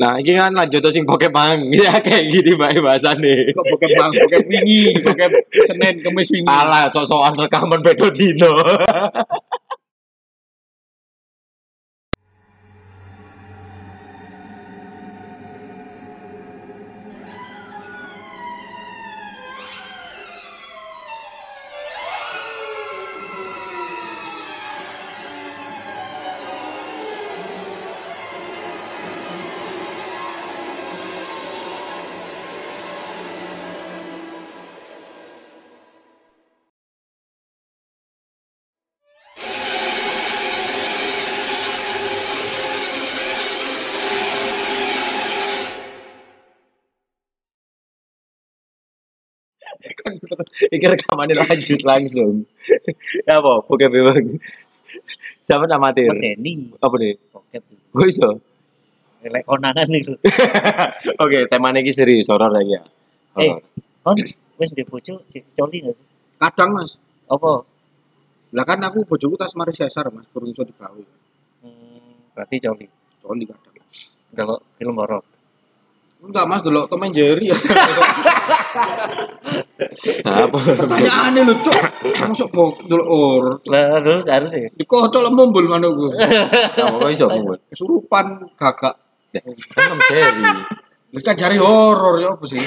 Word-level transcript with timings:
Nah, 0.00 0.16
ini 0.16 0.32
kan 0.32 0.52
lanjut 0.56 0.80
sing 0.88 1.04
Pokemon. 1.04 1.68
Ya 1.82 1.98
kayak 2.00 2.32
gini 2.32 2.52
bae 2.56 2.78
bahasane. 2.80 3.52
Kok 3.52 3.64
bokep 3.76 3.90
bang, 3.92 4.12
bokep 4.12 4.42
wingi, 4.48 4.82
bokep 5.04 5.30
Senin, 5.68 5.94
Kamis 6.00 6.28
wingi. 6.32 6.48
Alah, 6.48 6.88
sok-sokan 6.88 7.36
rekaman 7.36 7.80
bedo 7.84 8.08
dino. 8.08 8.56
Iki 50.74 50.86
rekamannya 50.88 51.34
lanjut 51.38 51.80
langsung. 51.82 52.44
ya 53.28 53.38
apa? 53.38 53.62
Pokemon 53.64 54.02
bang. 54.12 54.26
Siapa 55.40 55.64
nama 55.64 55.88
amatir? 55.88 56.12
Medeni 56.12 56.68
Apa 56.78 56.94
nih? 57.00 57.16
bokep 57.32 57.62
Gue 57.92 58.06
iso. 58.08 58.40
lek 59.22 59.46
konangan 59.46 59.86
itu 59.88 60.18
Oke, 61.22 61.46
temanya 61.46 61.78
ini 61.78 61.94
serius 61.94 62.26
horor 62.26 62.50
lagi 62.50 62.74
ya. 62.74 62.82
Eh. 63.38 63.54
Kon 64.02 64.18
wis 64.58 64.68
ndek 64.74 64.90
bojo 64.90 65.22
cek 65.30 65.54
coli 65.54 65.78
nggak 65.80 65.94
sih 65.96 66.06
Kadang 66.36 66.70
mas, 66.74 66.98
apa 67.30 67.62
lah 68.52 68.64
kan 68.66 68.82
aku 68.82 69.06
bojoku 69.06 69.38
tas 69.38 69.54
mari 69.54 69.70
sesar 69.72 70.10
mas, 70.10 70.26
burung 70.34 70.50
iso 70.50 70.66
digawe. 70.66 71.04
hmm, 71.62 72.34
berarti 72.34 72.58
coli 72.58 72.86
Coli 73.22 73.44
kadang. 73.46 73.74
kalau 74.34 74.58
film 74.74 74.98
horor 74.98 75.22
Enggak 76.22 76.46
mas, 76.46 76.62
dulu 76.62 76.86
Tom 76.86 77.02
and 77.02 77.14
Jerry 77.18 77.50
ya. 77.50 77.56
Apa? 80.22 80.54
Pertanyaannya 80.54 81.42
lu 81.42 81.54
cok, 81.58 81.82
masuk 82.30 82.48
bok 82.54 82.86
dulu 82.86 83.02
or. 83.02 83.44
lah 83.66 83.98
harus 83.98 84.22
harus 84.30 84.54
ya 84.54 84.70
Dikocok 84.78 85.18
lah 85.18 85.32
mumbul 85.34 85.66
manukku. 85.66 86.14
Apa 86.78 87.10
iso 87.10 87.26
ngomong? 87.26 87.58
Kesurupan 87.74 88.54
gagak. 88.54 88.94
Kan 89.74 89.98
seri. 90.06 90.46
Lu 91.10 91.18
kan 91.20 91.34
cari 91.34 91.58
horor 91.58 92.22
ya 92.22 92.38
apa 92.38 92.44
sih? 92.46 92.62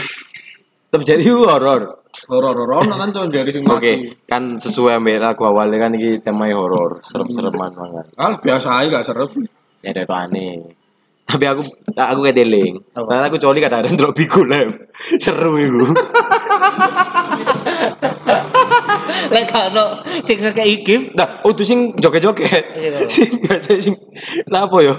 Terjadi 0.91 1.23
horor. 1.31 2.03
Horor-horor 2.27 2.87
ono 2.87 2.95
kan 2.95 3.11
Tom 3.11 3.27
and 3.27 3.33
Jerry 3.35 3.51
sing 3.51 3.67
Oke, 3.67 4.23
kan 4.23 4.55
sesuai 4.55 4.99
ambek 5.03 5.19
lagu 5.19 5.43
awalnya 5.43 5.83
kan 5.83 5.91
ini 5.99 6.23
temanya 6.23 6.55
horor, 6.55 7.03
serem-sereman 7.03 7.75
banget. 7.75 8.05
Ah, 8.15 8.39
biasa 8.39 8.83
aja 8.83 8.87
gak 8.87 9.03
serem. 9.03 9.31
Ya 9.83 9.91
ada 9.91 10.07
itu 10.07 10.15
aneh. 10.15 10.84
Tapi 11.25 11.45
aku 11.49 11.61
aku 11.97 12.19
kayak 12.21 12.37
deling. 12.37 12.77
Apa? 12.93 13.09
Karena 13.09 13.25
aku 13.27 13.37
coli 13.41 13.59
kadang-kadang 13.59 13.97
drop 13.97 14.13
biku 14.13 14.45
live. 14.45 14.77
Seru 15.17 15.57
itu. 15.57 15.89
lek 19.25 19.49
kalau 19.49 20.05
sing 20.21 20.37
kayak 20.37 20.85
gift 20.85 21.17
Nah, 21.17 21.41
oh 21.41 21.51
tuh 21.51 21.65
sing 21.65 21.97
joget-joget. 21.97 22.63
Iya. 22.77 23.09
Sing 23.09 23.41
sing 23.81 23.95
lah 24.53 24.69
apa 24.69 24.77
yo? 24.85 24.93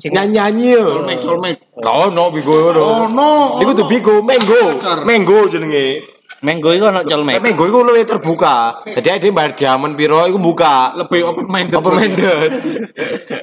sing 0.00 0.16
Nyanyi-nyanyi 0.16 0.66
yo. 0.80 0.86
Colmek, 1.04 1.18
colmek. 1.20 1.56
Kau 1.84 2.08
no 2.08 2.32
bigo 2.32 2.72
Oh 2.72 3.04
no. 3.04 3.12
no. 3.12 3.30
Iku 3.60 3.76
tuh 3.76 3.86
bigo, 3.86 4.24
mango, 4.24 4.80
mango 5.04 5.38
jenenge. 5.52 6.00
Menggo 6.40 6.72
iku 6.72 6.88
ono 6.88 7.04
colmek 7.04 7.36
Kayak 7.36 7.44
mango 7.52 7.64
iku 7.68 7.78
luwih 7.84 8.04
terbuka. 8.08 8.80
Jadi 8.88 9.28
dia 9.28 9.32
bayar 9.32 9.52
diamond 9.52 9.92
piro 9.92 10.24
iku 10.24 10.40
buka. 10.40 10.96
Lebih 10.96 11.20
open 11.28 11.46
minded. 11.46 11.76
Apa 11.76 11.90
minded? 11.92 12.50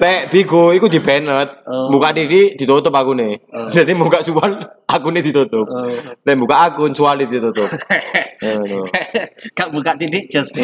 Lek 0.02 0.20
bigo 0.34 0.74
iku 0.74 0.90
di 0.90 0.98
banned. 0.98 1.62
Oh. 1.62 1.94
Muka 1.94 2.10
didi 2.10 2.58
ditutup 2.58 2.90
aku 2.90 3.14
nih. 3.14 3.38
Oh. 3.54 3.70
Jadi 3.70 3.94
muka 3.94 4.18
suan 4.18 4.58
akunnya 4.90 5.22
ditutup. 5.22 5.66
Oh. 5.70 5.86
Lek 6.26 6.34
buka 6.34 6.54
akun 6.66 6.90
suali 6.90 7.30
ditutup. 7.30 7.70
Gak 9.58 9.68
buka 9.70 9.94
titik 9.94 10.26
just 10.30 10.54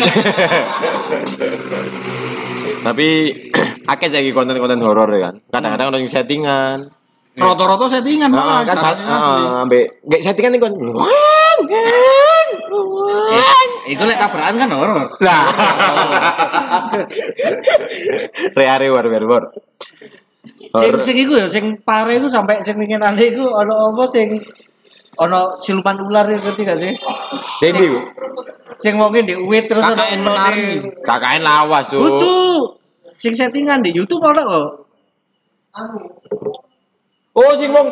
Tapi 2.85 3.09
akeh 3.93 4.09
saiki 4.13 4.35
konten-konten 4.35 4.83
horor 4.83 5.09
ya 5.15 5.31
kan. 5.31 5.35
Kadang-kadang 5.49 5.87
ono 5.95 5.99
sing 6.03 6.11
settingan. 6.11 6.91
Roto-roto 7.35 7.91
settingan 7.91 8.31
malah. 8.31 8.63
kan 8.63 8.79
kan 8.79 8.95
heeh, 8.95 9.67
ambek 9.67 9.85
gak 10.07 10.23
settingan 10.23 10.55
iku 10.55 10.71
kan. 10.71 10.75
Itu 13.85 14.03
lek 14.03 14.19
tabrakan 14.19 14.55
kan 14.57 14.71
horor 14.73 15.07
Lah. 15.21 15.45
Reare 18.57 18.87
war 18.91 19.07
war 19.07 19.25
war. 19.29 19.45
sing 20.75 20.93
sing 21.01 21.17
iku 21.23 21.39
ya 21.39 21.47
sing 21.47 21.79
pare 21.87 22.19
iku 22.19 22.27
sampai 22.27 22.59
sing 22.65 22.75
pingin 22.75 22.99
ane 22.99 23.31
iku 23.31 23.47
ono 23.47 23.95
apa 23.95 24.05
sing 24.11 24.35
ono 25.23 25.55
siluman 25.63 25.97
ular 26.03 26.27
iku 26.27 26.51
ngerti 26.51 26.63
gak 26.67 26.79
sih 26.83 26.93
Dendi 27.63 27.87
sing 28.79 28.99
wonge 28.99 29.23
di 29.23 29.35
uwit 29.39 29.71
terus 29.71 29.87
KKN 29.87 30.21
menari. 30.27 30.83
KKN 30.99 31.43
lawas 31.47 31.87
su. 31.87 31.99
Butuh 31.99 32.75
sing 33.15 33.33
settingan 33.35 33.81
di 33.87 33.95
YouTube 33.95 34.23
ono 34.23 34.43
kok. 34.43 34.69
Oh 37.35 37.53
sing 37.55 37.71
wong 37.71 37.87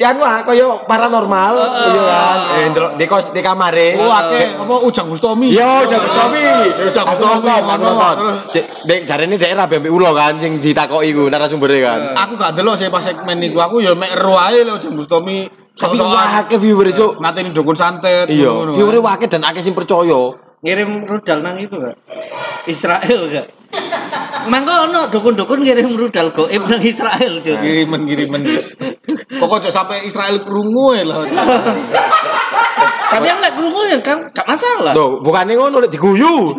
Tian 0.00 0.16
wah 0.16 0.40
koyo 0.48 0.88
paranormal 0.88 1.60
iya 1.60 2.02
kan. 2.08 2.38
Eh 2.56 2.66
ndelok 2.72 2.92
di 2.96 3.04
kos 3.04 3.36
di 3.36 3.44
kamare. 3.44 4.00
Oh, 4.00 4.08
akeh 4.08 4.56
apa 4.56 4.74
Ujang 4.88 5.12
Gustomi. 5.12 5.52
Yo, 5.52 5.84
jago 5.84 6.08
Tommy. 6.08 6.40
Ujang 6.88 7.04
Gustomi. 7.04 7.44
nonton, 7.44 8.00
aku 8.00 8.24
Dek, 8.88 9.04
jarene 9.04 9.36
daerah 9.36 9.68
BMP 9.68 9.92
Ulo 9.92 10.16
kan 10.16 10.40
sing 10.40 10.56
ditakoki 10.56 11.12
ku 11.12 11.28
narasumbernya 11.28 11.80
kan. 11.84 12.00
Aku 12.16 12.40
gak 12.40 12.56
delok 12.56 12.80
sih 12.80 12.88
pas 12.88 13.04
segmen 13.04 13.44
iku 13.44 13.60
aku 13.60 13.84
ya 13.84 13.92
mek 13.92 14.16
ero 14.16 14.40
ae 14.40 14.64
lho 14.64 14.80
Ujang 14.80 14.96
Gustomi. 14.96 15.44
Tapi 15.76 16.00
Sok-sokan 16.00 16.48
wake 16.48 16.56
viewer 16.56 16.88
cuk. 16.96 17.12
Mateni 17.20 17.52
dukun 17.52 17.76
santet. 17.76 18.24
Iya, 18.32 18.48
ngono-ngono. 18.48 18.80
viewer 18.80 18.96
wake 19.04 19.28
dan 19.28 19.44
akeh 19.44 19.60
sing 19.60 19.76
percaya. 19.76 20.32
Ngirim 20.60 21.08
rudal 21.08 21.40
nang 21.40 21.56
itu 21.56 21.72
gak? 21.72 21.96
Israel 22.68 23.20
gak? 23.32 23.48
Mangko 24.44 24.92
ono 24.92 25.08
dukun-dukun 25.08 25.64
ngirim 25.64 25.96
rudal 25.96 26.36
goib 26.36 26.68
nang 26.68 26.84
Israel, 26.84 27.40
Cuk. 27.40 27.56
Kiriman-kiriman 27.64 28.44
guys. 28.44 28.76
Pokoknya 29.40 29.72
sampai 29.72 30.04
Israel 30.04 30.44
krungu 30.44 31.00
ya 31.00 31.08
lah. 31.08 31.24
Tapi 33.08 33.24
yang 33.24 33.40
lek 33.40 33.56
krungu 33.56 33.88
ya 33.88 33.96
kan 34.04 34.20
gak 34.36 34.44
masalah. 34.44 34.92
Tuh, 34.92 35.24
bukannya 35.24 35.56
ngono 35.56 35.80
lek 35.80 35.96
diguyu. 35.96 36.52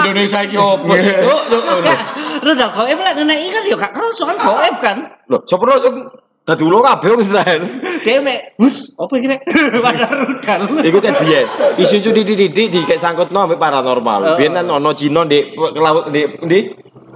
Indonesia 0.00 0.40
iki 0.48 0.56
opo? 0.56 0.96
Yuk, 0.96 1.42
yuk. 1.52 1.98
Rudal 2.40 2.72
goib 2.72 2.98
lek 3.04 3.14
neneki 3.20 3.48
kan 3.52 3.62
ya 3.68 3.76
gak 3.76 3.92
kerasa 3.92 4.22
kan 4.32 4.36
goib 4.40 4.76
kan. 4.80 4.96
Loh, 5.28 5.44
sapa 5.44 5.68
langsung 5.68 6.08
dadi 6.48 6.64
ulo 6.64 6.80
kabeh 6.80 7.12
wong 7.12 7.20
Israel. 7.20 7.60
Dia 8.00 8.24
mek, 8.24 8.56
"Hus, 8.56 8.96
apa 8.96 9.12
iki 9.20 9.28
rek?" 9.28 9.44
Pada 9.84 10.08
rudal. 10.08 10.60
Iku 10.80 10.98
kan 11.04 11.20
biyen. 11.20 11.44
Isu-isu 11.76 12.08
dididik 12.16 12.72
di 12.72 12.80
kayak 12.88 12.96
sangkutno 12.96 13.44
ambek 13.44 13.60
paranormal. 13.60 14.40
Biyen 14.40 14.56
kan 14.56 14.64
ono 14.64 14.96
Cina 14.96 15.28
di 15.28 15.44
ke 15.52 15.80
laut 15.84 16.08
di 16.08 16.24
di 16.48 16.58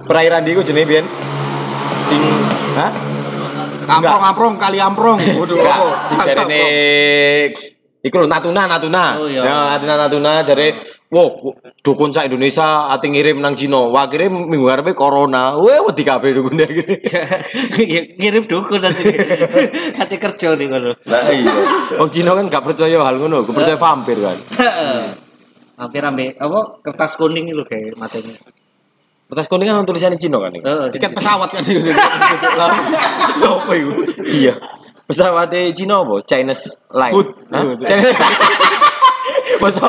perairan 0.05 0.45
di 0.45 0.53
iku 0.53 0.61
jenenge 0.61 0.85
biyen. 0.85 1.05
Sing 2.13 2.21
hah? 2.77 2.91
Amprong-amprong 3.83 4.55
kali 4.61 4.77
amprong. 4.77 5.17
Waduh, 5.17 5.57
sing 6.07 6.17
jarene 6.21 6.61
iku 8.03 8.19
lho 8.19 8.27
Natuna 8.27 8.67
Natuna. 8.67 9.05
Oh, 9.15 9.25
iya. 9.31 9.41
Ya, 9.47 9.55
Natuna 9.73 9.95
Natuna 9.95 10.31
jare 10.43 10.75
wow 11.07 11.39
dukun 11.79 12.11
sak 12.11 12.27
Indonesia 12.27 12.91
ati 12.91 13.07
ngirim 13.07 13.39
nang 13.39 13.55
Cina. 13.55 13.79
Wah, 13.87 14.11
kirim 14.11 14.51
minggu 14.51 14.67
ngarepe 14.67 14.91
corona. 14.91 15.55
Weh 15.55 15.79
wedi 15.87 16.03
kabeh 16.03 16.35
dukun 16.35 16.59
iki. 16.59 16.83
Ngirim 18.19 18.43
dukun 18.45 18.83
aja. 18.83 19.01
Hati 20.03 20.15
kerja 20.19 20.53
nih 20.59 20.67
kono. 20.67 20.91
Lah 21.07 21.31
iya. 21.31 21.53
Wong 21.95 22.09
Cina 22.11 22.35
kan 22.35 22.51
gak 22.51 22.65
percaya 22.67 22.99
hal 22.99 23.15
ngono, 23.15 23.47
gak 23.47 23.55
percaya 23.55 23.77
vampir 23.79 24.19
kan. 24.19 24.37
Hampir 25.73 26.01
ambek 26.05 26.37
apa 26.37 26.59
kertas 26.83 27.15
kuning 27.15 27.49
itu 27.49 27.63
kayak 27.65 27.95
matanya. 27.95 28.35
Kertas 29.31 29.47
kuning 29.47 29.71
kan 29.71 29.85
tulisannya 29.87 30.19
Cina 30.19 30.37
kan. 30.43 30.51
iki? 30.51 30.65
Heeh. 30.65 30.87
Tiket 30.91 31.11
pesawat 31.15 31.49
kan 31.55 31.63
itu. 31.71 31.93
Apa 33.39 33.71
itu? 33.73 33.91
Iya. 34.27 34.53
Pesawatnya 35.03 35.71
Cina 35.75 35.99
apa? 36.01 36.15
Chinese 36.23 36.79
Line. 36.89 37.13
Food. 37.13 37.27
Food. 37.47 37.77
Chinese- 37.83 38.15
Masa 39.63 39.87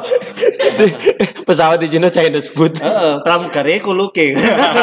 pesawat 1.43 1.79
di 1.83 1.89
Cina 1.91 2.07
Chinese 2.11 2.47
food. 2.51 2.79
Heeh, 2.79 3.19
pramugari 3.27 3.83
kuluke. 3.83 4.35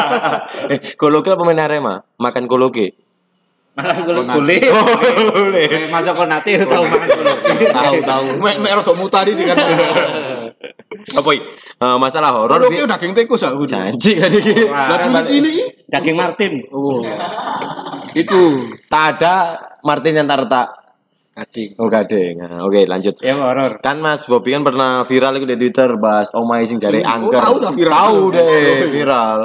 eh, 0.72 0.78
koloke 1.00 1.32
apa 1.32 1.40
pemain 1.40 1.64
Arema? 1.64 1.94
Makan 2.20 2.44
koloke. 2.44 2.92
Malah 3.72 3.96
kuluk 4.04 4.24
Konate. 4.28 4.36
kule. 4.36 4.56
boleh. 5.32 5.68
Masuk 5.88 6.12
konate 6.12 6.60
tahu 6.68 6.84
makan 6.84 7.08
kuluke. 7.08 7.52
Tahu 7.72 7.96
tahu. 8.04 8.26
Mek 8.36 8.56
mek 8.60 8.72
rodok 8.76 8.96
mutari 9.00 9.32
di 9.32 9.48
kan. 9.48 9.56
Apa 11.12 11.28
iki? 11.30 11.42
Eh, 11.82 11.96
masalah 11.96 12.30
horor 12.32 12.58
Bi. 12.62 12.78
udah 12.78 12.94
daging 12.94 13.12
tikus 13.12 13.42
aku. 13.42 13.64
janji 13.64 14.16
kan 14.16 14.28
iki. 14.28 14.66
Lah 14.66 14.98
dulu 15.00 15.20
cilik. 15.24 15.88
Daging 15.88 16.16
Martin. 16.16 16.52
Oh. 16.70 17.02
Iku 18.12 18.42
Tak 18.86 19.18
ada 19.18 19.34
Martin 19.82 20.14
yang 20.14 20.26
tak 20.26 20.46
retak. 20.46 20.68
gading. 21.32 21.70
Oh 21.76 21.88
gading. 21.88 22.34
Nah, 22.38 22.60
Oke 22.62 22.84
lanjut. 22.84 23.16
Ya 23.18 23.32
horor. 23.34 23.80
Kan 23.80 23.98
Mas 23.98 24.24
Bobi 24.24 24.52
kan 24.52 24.60
pernah 24.60 25.00
viral 25.02 25.32
itu 25.34 25.48
di 25.48 25.56
Twitter 25.58 25.96
bahas 25.96 26.28
omai 26.30 26.62
sing 26.62 26.76
jare 26.76 27.00
Oh, 27.00 27.08
angker. 27.08 27.40
tahu 27.40 27.56
viral? 27.72 27.92
Tahu 27.94 28.16
Oh, 28.18 28.28
deh 28.28 28.52
iya. 28.52 28.86
viral. 28.86 29.38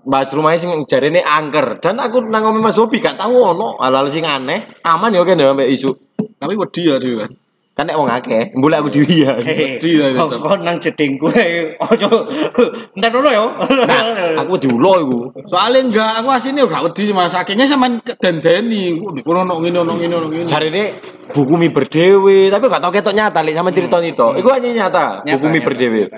Bahas 0.00 0.32
rumahnya 0.32 0.58
sing 0.58 0.72
jare 0.84 1.06
ini 1.06 1.20
angker. 1.20 1.76
Dan 1.78 2.00
aku 2.00 2.24
nang 2.24 2.40
omah 2.46 2.62
Mas 2.62 2.74
Bobi 2.74 2.98
gak 2.98 3.20
tahu 3.20 3.36
ono 3.36 3.76
hal-hal 3.76 4.08
sing 4.08 4.24
aneh. 4.24 4.64
Aman 4.82 5.12
ya 5.12 5.20
kan 5.22 5.36
ya 5.36 5.52
sampai 5.52 5.68
isu. 5.68 5.90
Tapi 6.36 6.54
wedi 6.56 6.82
ya 6.82 6.96
dia 6.96 7.14
kan. 7.20 7.30
Kan 7.76 7.84
nek 7.92 8.00
wong 8.00 8.08
akeh, 8.08 8.56
mbule 8.56 8.72
aku 8.80 8.88
dhewe 8.88 9.04
ya. 9.20 9.36
Hehe. 9.36 9.76
Wedi 9.76 10.00
ya 10.00 10.16
Kok 10.16 10.64
nang 10.64 10.80
jeding 10.80 11.20
gue. 11.20 11.76
Ojo. 11.76 12.08
Entar 12.96 13.12
dulu 13.12 13.28
yo. 13.28 13.52
Nah, 13.84 14.40
aku 14.40 14.56
diulo 14.56 14.92
iku. 15.04 15.18
Soalnya 15.44 15.84
enggak, 15.84 16.10
aku 16.24 16.28
aslinya 16.32 16.64
gak 16.64 16.88
wedi 16.88 17.04
sama 17.04 17.28
sakingnya 17.28 17.68
sama 17.68 18.00
dendeni. 18.16 18.96
Kono 19.20 19.44
ono 19.44 19.60
ngene 19.60 19.84
ono 19.84 19.92
ngene 19.92 20.14
ono 20.16 20.26
ngene. 20.32 20.48
Jare 20.48 20.72
ini 20.72 20.88
buku 21.36 21.52
mi 21.60 21.68
berdewe, 21.68 22.48
tapi 22.48 22.64
gak 22.64 22.80
tau 22.80 22.88
ketok 22.88 23.12
nyata 23.12 23.44
lek 23.44 23.52
sama 23.52 23.68
cerita 23.68 24.00
itu. 24.00 24.28
Iku 24.40 24.48
hanya 24.48 24.68
nyata, 24.72 25.04
buku 25.36 25.46
mi 25.52 25.60
berdewe. 25.60 26.08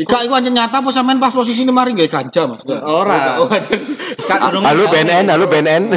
Ika 0.00 0.24
iku 0.24 0.32
ancen 0.40 0.56
nyata 0.56 0.80
apa 0.80 0.88
sampean 0.88 1.20
pas 1.20 1.36
posisi 1.36 1.68
ini 1.68 1.72
mari 1.74 1.92
gak 1.92 2.08
ganja, 2.08 2.48
Mas? 2.48 2.64
Ora. 2.64 3.36
Oh, 3.44 3.50
Halo. 4.64 4.88
BNN, 4.88 5.28
halo 5.28 5.44
BNN. 5.52 5.92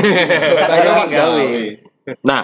Nah, 2.27 2.27
Nah, 2.27 2.41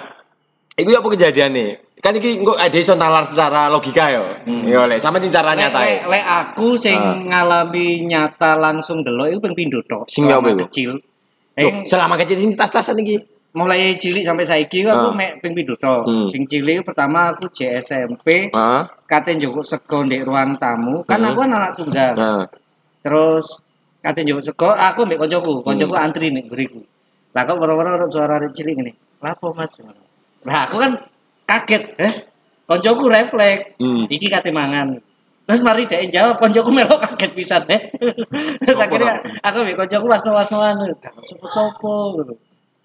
itu 0.80 0.96
apa 0.96 1.08
kejadian 1.12 1.52
nih? 1.52 1.87
Kan 1.98 2.14
iki 2.14 2.38
engko 2.40 2.54
ada 2.54 2.78
iso 2.78 2.94
nalar 2.94 3.26
secara 3.26 3.68
logika 3.74 4.14
yo. 4.14 4.24
Yo 4.46 4.86
lek 4.86 5.02
sama 5.02 5.18
cara 5.18 5.58
nyata. 5.58 5.82
lek- 5.82 6.06
lek 6.06 6.24
aku 6.24 6.78
sing 6.78 6.94
Ah. 6.94 7.18
ngalami 7.18 8.06
nyata 8.06 8.54
langsung 8.54 9.02
delok 9.02 9.34
iku 9.34 9.40
ping 9.50 9.56
pindho 9.58 9.82
tok. 9.90 10.06
Sing 10.06 10.30
apa 10.30 10.54
iku? 10.54 10.70
Kecil. 10.70 10.92
Eh, 11.58 11.82
selama 11.84 12.14
kecil 12.16 12.38
sing 12.38 12.52
tas-tasan 12.54 13.02
iki. 13.02 13.18
mulai 13.58 13.98
cilik 13.98 14.22
sampai 14.22 14.46
saiki 14.46 14.86
ku 14.86 14.94
Ah. 14.94 15.10
aku 15.10 15.18
mek 15.18 15.42
ping 15.42 15.58
pindho 15.58 15.74
tok. 15.82 16.06
Hmm. 16.06 16.30
Sing 16.30 16.46
cilik 16.46 16.86
pertama 16.86 17.34
aku 17.34 17.50
JSMP, 17.50 18.54
Heeh. 18.54 18.82
kate 19.10 19.34
njukuk 19.34 19.66
sego 19.66 20.06
ndek 20.06 20.30
ruang 20.30 20.54
tamu. 20.62 21.02
Kan 21.10 21.26
Hmm. 21.26 21.34
aku 21.34 21.42
kan 21.42 21.52
anak 21.58 21.72
tunggal. 21.74 22.14
Nah, 22.14 22.46
Terus 23.02 23.66
kate 23.98 24.22
njukuk 24.22 24.46
sego, 24.46 24.70
aku 24.70 25.10
mbek 25.10 25.18
koncoku, 25.18 25.66
koncoku 25.66 25.90
Hmm. 25.98 26.06
antri 26.06 26.30
nek 26.30 26.46
ngriku. 26.54 26.86
Lah 27.34 27.50
kok 27.50 27.58
ada 27.58 28.06
suara 28.06 28.38
cilik 28.46 28.78
ngene. 28.78 28.94
Lapo 29.26 29.50
Mas? 29.58 29.82
Lah 30.46 30.70
aku 30.70 30.78
kan 30.78 30.94
kaget, 31.48 31.84
eh. 31.98 32.14
Koncoku 32.68 33.08
refleks. 33.08 33.80
hmm. 33.80 34.12
iki 34.12 34.28
kate 34.28 34.52
mangan 34.52 35.00
terus 35.48 35.64
mari 35.64 35.88
dhek 35.88 36.12
jawab 36.12 36.36
koncoku 36.44 36.68
melok 36.76 37.00
kaget 37.00 37.32
pisan 37.32 37.64
eh 37.72 37.88
terus 38.68 38.76
Apa, 38.76 38.84
akhirnya 38.92 39.14
aku 39.40 39.58
mbek 39.64 39.76
koncoku 39.80 40.06
wasno-wasnoan 40.12 40.76
gak 41.00 41.16
sopo-sopo 41.24 42.20
gitu 42.20 42.36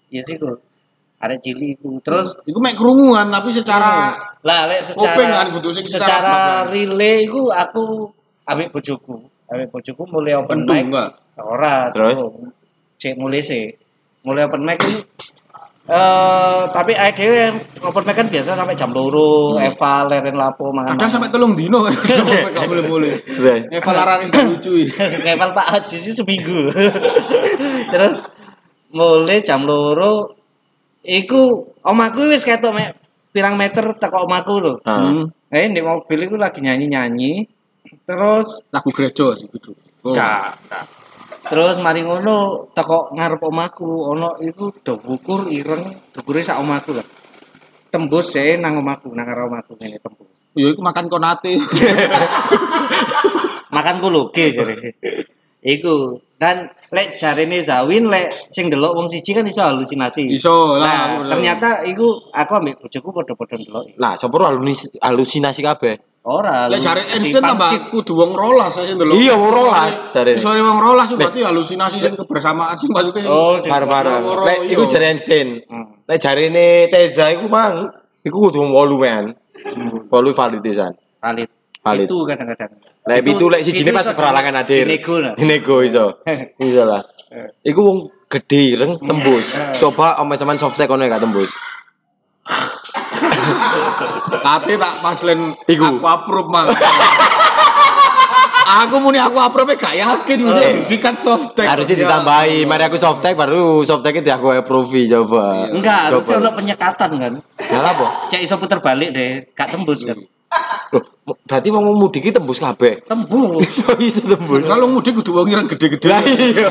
ya 0.07 0.23
sih 0.23 0.39
kok 0.39 0.63
arek 1.19 1.43
cilik 1.43 1.75
iku 1.75 1.99
terus 1.99 2.31
iku 2.47 2.63
mek 2.63 2.79
kerunguan 2.79 3.27
tapi 3.27 3.51
secara 3.51 4.15
lah 4.47 4.71
lek 4.71 4.79
Kuping 4.95 5.27
kan, 5.27 5.43
secara 5.43 5.51
kudu 5.59 5.69
sing 5.75 5.85
secara 5.91 6.07
secara 6.07 6.31
belakang. 6.31 6.63
relay 6.71 7.17
iku 7.27 7.41
aku 7.51 7.83
ambek 8.47 8.67
bojoku 8.71 9.15
ambek 9.51 9.67
bojoku 9.67 10.03
mulai 10.07 10.33
open 10.39 10.63
pentung 10.63 10.75
mic 10.79 10.85
enggak. 10.87 11.09
ora 11.43 11.91
Terus? 11.91 12.19
cek 12.95 13.19
mulai 13.19 13.43
sih 13.43 13.75
mulai 14.23 14.47
open 14.47 14.63
mic 14.63 14.79
itu 14.79 15.03
eh 15.83 16.61
tapi 16.71 16.95
akhirnya 16.95 17.59
open 17.83 18.07
mic 18.07 18.15
kan 18.15 18.31
biasa 18.31 18.55
sampai 18.55 18.71
jam 18.71 18.95
loro 18.95 19.59
Eva 19.59 20.07
leren 20.07 20.39
lapo 20.39 20.71
mangan 20.71 20.95
Kadang 20.95 21.11
sampai 21.11 21.27
telung 21.27 21.59
dino 21.59 21.83
kan. 21.83 21.91
Gak 22.55 22.67
boleh-boleh. 22.71 23.19
Terus. 23.27 23.67
Eva 23.67 23.91
Lararis 23.91 24.31
gak 24.31 24.47
lucu. 24.47 24.87
Level 24.95 25.51
Pak 25.59 25.67
Haji 25.67 25.97
sih 25.99 26.15
seminggu. 26.15 26.71
Terus 27.91 28.23
mulai 28.95 29.43
jam 29.43 29.67
loro 29.67 30.39
iku 31.03 31.67
omaku 31.83 32.31
wis 32.31 32.47
ketok 32.47 32.71
mek 32.71 32.89
pirang 33.35 33.59
meter 33.59 33.83
teko 33.99 34.23
omaku 34.23 34.53
lho. 34.63 34.73
Ah. 34.87 35.03
Hmm. 35.03 35.27
Eh 35.51 35.67
di 35.67 35.83
mobil 35.83 36.31
iku 36.31 36.39
lagi 36.39 36.63
nyanyi-nyanyi. 36.63 37.43
Terus 38.07 38.63
Lagu 38.71 38.87
gereja 38.95 39.35
sih 39.35 39.51
gitu. 39.51 39.75
Oh. 40.07 40.15
gak 40.15 40.55
gak. 40.71 41.02
Terus 41.53 41.77
mari 41.77 42.01
ngono 42.01 42.65
teko 42.73 43.13
ngarep 43.13 43.45
omaku 43.45 43.85
ono 44.09 44.41
iku 44.41 44.73
do 44.81 44.97
bukur 44.97 45.45
ireng 45.53 46.09
dukure 46.09 46.41
sak 46.41 46.57
omaku 46.57 46.97
lah. 46.97 47.05
Tembus 47.93 48.33
saya 48.33 48.57
nang 48.57 48.81
omaku 48.81 49.13
nang 49.13 49.21
karo 49.21 49.53
omaku 49.53 49.77
ngene 49.77 50.01
tembus. 50.01 50.25
Ya 50.57 50.73
iku 50.73 50.81
makan 50.81 51.05
konate. 51.05 51.53
makan 53.75 53.95
kuluge 54.01 54.49
jare. 54.49 54.97
Iku 55.63 56.19
dan 56.35 56.67
lek 56.91 57.15
jarene 57.15 57.61
Zawin 57.61 58.09
lek 58.11 58.33
sing 58.49 58.67
delok 58.67 58.97
wong 58.97 59.07
siji 59.07 59.31
kan 59.31 59.45
iso 59.45 59.61
halusinasi. 59.61 60.27
Iso 60.33 60.75
Nah, 60.75 61.21
lah. 61.23 61.29
ternyata 61.31 61.85
iku 61.85 62.17
aku 62.33 62.51
ambek 62.57 62.81
bojoku 62.81 63.09
padha-padha 63.13 63.55
delok. 63.61 63.85
Nah, 63.95 64.17
sapa 64.17 64.33
ro 64.35 64.49
halunis- 64.49 64.91
halusinasi 64.99 65.61
kabeh. 65.61 65.95
Ora. 66.23 66.71
Lek 66.71 66.79
jare 66.79 67.03
Einstein 67.03 67.43
tambah 67.43 67.91
kudu 67.91 68.15
wong 68.15 68.31
rolas 68.31 68.71
sing 68.71 68.95
delok. 68.95 69.19
Iya, 69.19 69.35
wong 69.35 69.51
rolas, 69.51 70.15
jarene. 70.15 70.39
Iso 70.39 70.55
wong 70.55 70.79
rolas 70.79 71.11
berarti 71.11 71.43
halusinasi 71.43 71.99
sing 71.99 72.15
kebersamaan 72.15 72.79
sing 72.79 72.87
maksudnya. 72.95 73.27
Oh. 73.27 73.59
Loro, 73.59 74.47
Lek 74.47 74.63
iya. 74.63 74.71
iku 74.71 74.87
jare 74.87 75.11
Einstein. 75.11 75.59
Hmm. 75.67 75.99
Lek 76.07 76.23
jarene 76.23 76.87
Teza 76.87 77.27
iku 77.27 77.51
mang, 77.51 77.91
iku 78.23 78.47
kudu 78.47 78.63
wong 78.63 78.71
wolu 78.71 78.95
men. 79.03 79.35
Wolu 80.07 80.31
valid 80.31 80.63
pisan. 80.63 80.95
valid. 81.19 81.49
Valid. 81.83 82.07
Itu 82.07 82.23
kadang-kadang. 82.23 82.71
Lek 83.03 83.19
itu 83.27 83.45
lek 83.51 83.61
sijine 83.67 83.91
pas 83.91 84.07
peralangan 84.15 84.63
adir. 84.63 84.87
Dinego 84.87 85.19
lah. 85.19 85.33
Nego 85.35 85.83
iso. 85.83 86.23
Iso 86.63 86.83
lah. 86.87 87.03
Iku 87.67 87.79
wong 87.83 87.99
gede 88.31 88.79
ireng 88.79 88.95
tembus. 88.95 89.59
Coba 89.83 90.23
omeh 90.23 90.39
sampean 90.39 90.55
softtek 90.55 90.87
kono 90.87 91.03
gak 91.03 91.19
tembus. 91.19 91.51
Ate 94.43 94.73
tak 94.75 94.93
paslen 94.99 95.39
Iku. 95.65 95.83
aku 95.97 96.05
approve 96.05 96.49
mang. 96.49 96.67
aku 98.73 98.95
muni 98.97 99.19
aku 99.19 99.37
approve 99.37 99.75
gak 99.75 99.93
yakin 99.93 100.37
muni 100.41 100.61
Eh. 100.61 100.71
disikat 100.77 101.15
softtek. 101.17 101.65
Harusnya 101.65 101.95
Ya. 101.95 102.01
ditambahi. 102.05 102.63
Mari 102.63 102.83
aku 102.85 102.97
softtek 102.97 103.33
baru 103.33 103.81
softtek 103.81 104.19
itu 104.19 104.29
aku 104.29 104.51
approve 104.51 105.05
coba. 105.07 105.69
Enggak, 105.69 105.99
harusnya 106.09 106.35
Coba. 106.35 106.43
ono 106.43 106.51
penyekatan 106.55 107.09
kan. 107.15 107.33
Nah, 107.39 107.81
apa? 107.85 108.05
Cek 108.27 108.41
iso 108.41 108.55
puter 108.57 108.79
balik 108.79 109.09
deh, 109.11 109.47
gak 109.51 109.71
tembus 109.71 110.03
kan. 110.03 110.17
Loh, 110.93 111.01
berarti 111.49 111.73
wong 111.73 111.81
mau 111.83 111.97
mudik 111.97 112.21
iki 112.21 112.29
tembus 112.29 112.61
kabeh. 112.61 113.01
Tembus. 113.09 113.65
Iso 113.97 114.21
tembus? 114.21 114.61
Kalau 114.61 114.85
mudik 114.85 115.17
kudu 115.17 115.33
wong 115.33 115.49
ireng 115.49 115.65
gede-gede. 115.65 116.05
Lah 116.05 116.21
iya. 116.21 116.69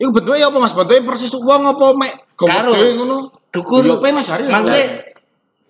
Iku 0.00 0.10
bentuknya 0.12 0.48
apa 0.48 0.56
Mas? 0.56 0.72
Bentuknya 0.72 1.04
persis 1.04 1.32
wong 1.36 1.62
apa 1.68 1.86
mek 1.96 2.12
Karo. 2.36 2.72
gede 2.72 2.96
ngono? 2.96 3.28
Dukur. 3.52 3.84
Iya, 3.84 4.00
apa 4.00 4.06
Mas 4.12 4.24
Jari? 4.24 4.44
Maksudnya 4.48 4.84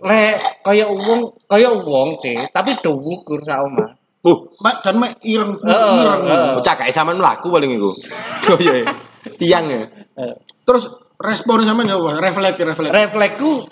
lek 0.02 0.36
kaya 0.66 0.84
wong 0.90 1.20
kaya 1.46 1.70
wong 1.70 2.18
sih, 2.18 2.34
tapi 2.50 2.74
do 2.82 2.94
wukur 2.98 3.38
sak 3.42 3.62
omah. 3.62 3.90
Oh, 4.22 4.46
mek 4.62 4.82
dan 4.86 5.02
mek 5.02 5.18
ireng 5.26 5.54
ireng. 5.58 6.20
Bocah 6.54 6.74
gak 6.78 6.90
sampean 6.94 7.18
mlaku 7.18 7.50
paling 7.50 7.70
iku. 7.74 7.90
Oh 8.50 8.58
iya. 8.58 8.82
iya. 8.82 8.86
Tiang 9.38 9.66
ya. 9.70 9.82
Terus 10.66 10.90
respon 11.18 11.66
sampean 11.66 11.90
ya? 11.90 11.98
Refleks 11.98 12.58
refleks. 12.58 12.94
refleksku 12.94 13.66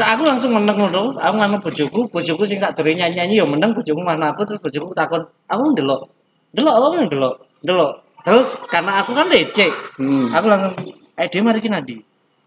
aku 0.00 0.22
langsung 0.24 0.56
meneng 0.56 0.72
ngono 0.80 1.20
aku 1.20 1.34
ngono 1.36 1.56
bojoku 1.60 2.00
bojoku 2.08 2.48
sing 2.48 2.56
sak 2.56 2.72
nyanyi-nyanyi 2.80 3.36
ya 3.36 3.44
meneng 3.44 3.76
bojoku 3.76 4.00
mana 4.00 4.32
aku 4.32 4.48
terus 4.48 4.64
bojoku 4.64 4.96
takon 4.96 5.20
aku 5.44 5.76
ndelok 5.76 6.08
ndelok 6.56 6.74
apa 6.80 6.86
ndelok 7.04 7.34
ndelok 7.60 7.92
terus 8.22 8.58
karena 8.66 8.98
aku 8.98 9.12
kan 9.12 9.26
lecek 9.26 9.70
Hmm. 9.96 10.30
aku 10.30 10.46
langsung 10.46 10.72
eh 11.12 11.26
dia 11.26 11.40
mari 11.40 11.58
ki 11.58 11.68
nadi 11.68 11.98